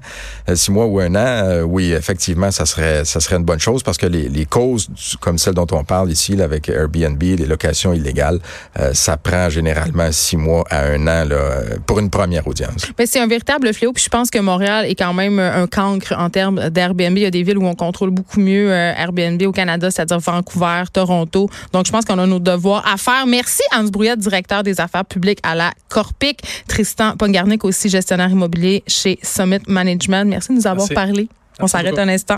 euh, 0.49 0.55
six 0.55 0.71
mois 0.71 0.85
ou 0.85 0.99
un 0.99 1.15
an, 1.15 1.17
euh, 1.17 1.61
oui, 1.61 1.93
effectivement, 1.93 2.51
ça 2.51 2.65
serait, 2.65 3.05
ça 3.05 3.19
serait 3.19 3.37
une 3.37 3.45
bonne 3.45 3.59
chose 3.59 3.83
parce 3.83 3.97
que 3.97 4.05
les, 4.05 4.27
les 4.29 4.45
causes 4.45 4.89
comme 5.21 5.36
celles 5.37 5.53
dont 5.53 5.67
on 5.71 5.83
parle 5.83 6.11
ici, 6.11 6.35
là, 6.35 6.45
avec 6.45 6.69
Airbnb, 6.69 7.21
les 7.21 7.45
locations 7.45 7.93
illégales, 7.93 8.39
euh, 8.79 8.93
ça 8.93 9.17
prend 9.17 9.49
généralement 9.49 10.11
six 10.11 10.37
mois 10.37 10.63
à 10.69 10.85
un 10.85 11.01
an 11.07 11.25
là, 11.25 11.61
pour 11.85 11.99
une 11.99 12.09
première 12.09 12.47
audience. 12.47 12.87
Mais 12.97 13.05
c'est 13.05 13.19
un 13.19 13.27
véritable 13.27 13.73
fléau. 13.73 13.93
Puis 13.93 14.03
je 14.03 14.09
pense 14.09 14.29
que 14.29 14.39
Montréal 14.39 14.85
est 14.85 14.95
quand 14.95 15.13
même 15.13 15.39
un 15.39 15.67
cancre 15.67 16.13
en 16.17 16.29
termes 16.29 16.69
d'Airbnb. 16.69 17.17
Il 17.17 17.23
y 17.23 17.25
a 17.25 17.31
des 17.31 17.43
villes 17.43 17.57
où 17.57 17.65
on 17.65 17.75
contrôle 17.75 18.09
beaucoup 18.09 18.39
mieux 18.39 18.71
Airbnb 18.71 19.41
au 19.43 19.51
Canada, 19.51 19.91
c'est-à-dire 19.91 20.19
Vancouver, 20.19 20.83
Toronto. 20.91 21.49
Donc 21.73 21.85
je 21.85 21.91
pense 21.91 22.05
qu'on 22.05 22.19
a 22.19 22.25
nos 22.25 22.39
devoirs 22.39 22.85
à 22.87 22.97
faire. 22.97 23.25
Merci 23.27 23.61
Hans 23.75 23.83
Brouillette, 23.83 24.19
directeur 24.19 24.63
des 24.63 24.79
affaires 24.79 25.05
publiques 25.05 25.39
à 25.43 25.55
la 25.55 25.71
Corpic. 25.89 26.41
Tristan 26.67 27.15
Pongarnik 27.17 27.63
aussi 27.63 27.89
gestionnaire 27.89 28.29
immobilier 28.29 28.83
chez 28.87 29.19
Summit 29.21 29.61
Management. 29.67 30.25
Merci 30.25 30.49
de 30.49 30.55
nous 30.55 30.67
avoir 30.67 30.87
parlé. 30.89 31.27
On 31.59 31.67
s'arrête 31.67 31.97
un 31.97 32.07
instant. 32.07 32.37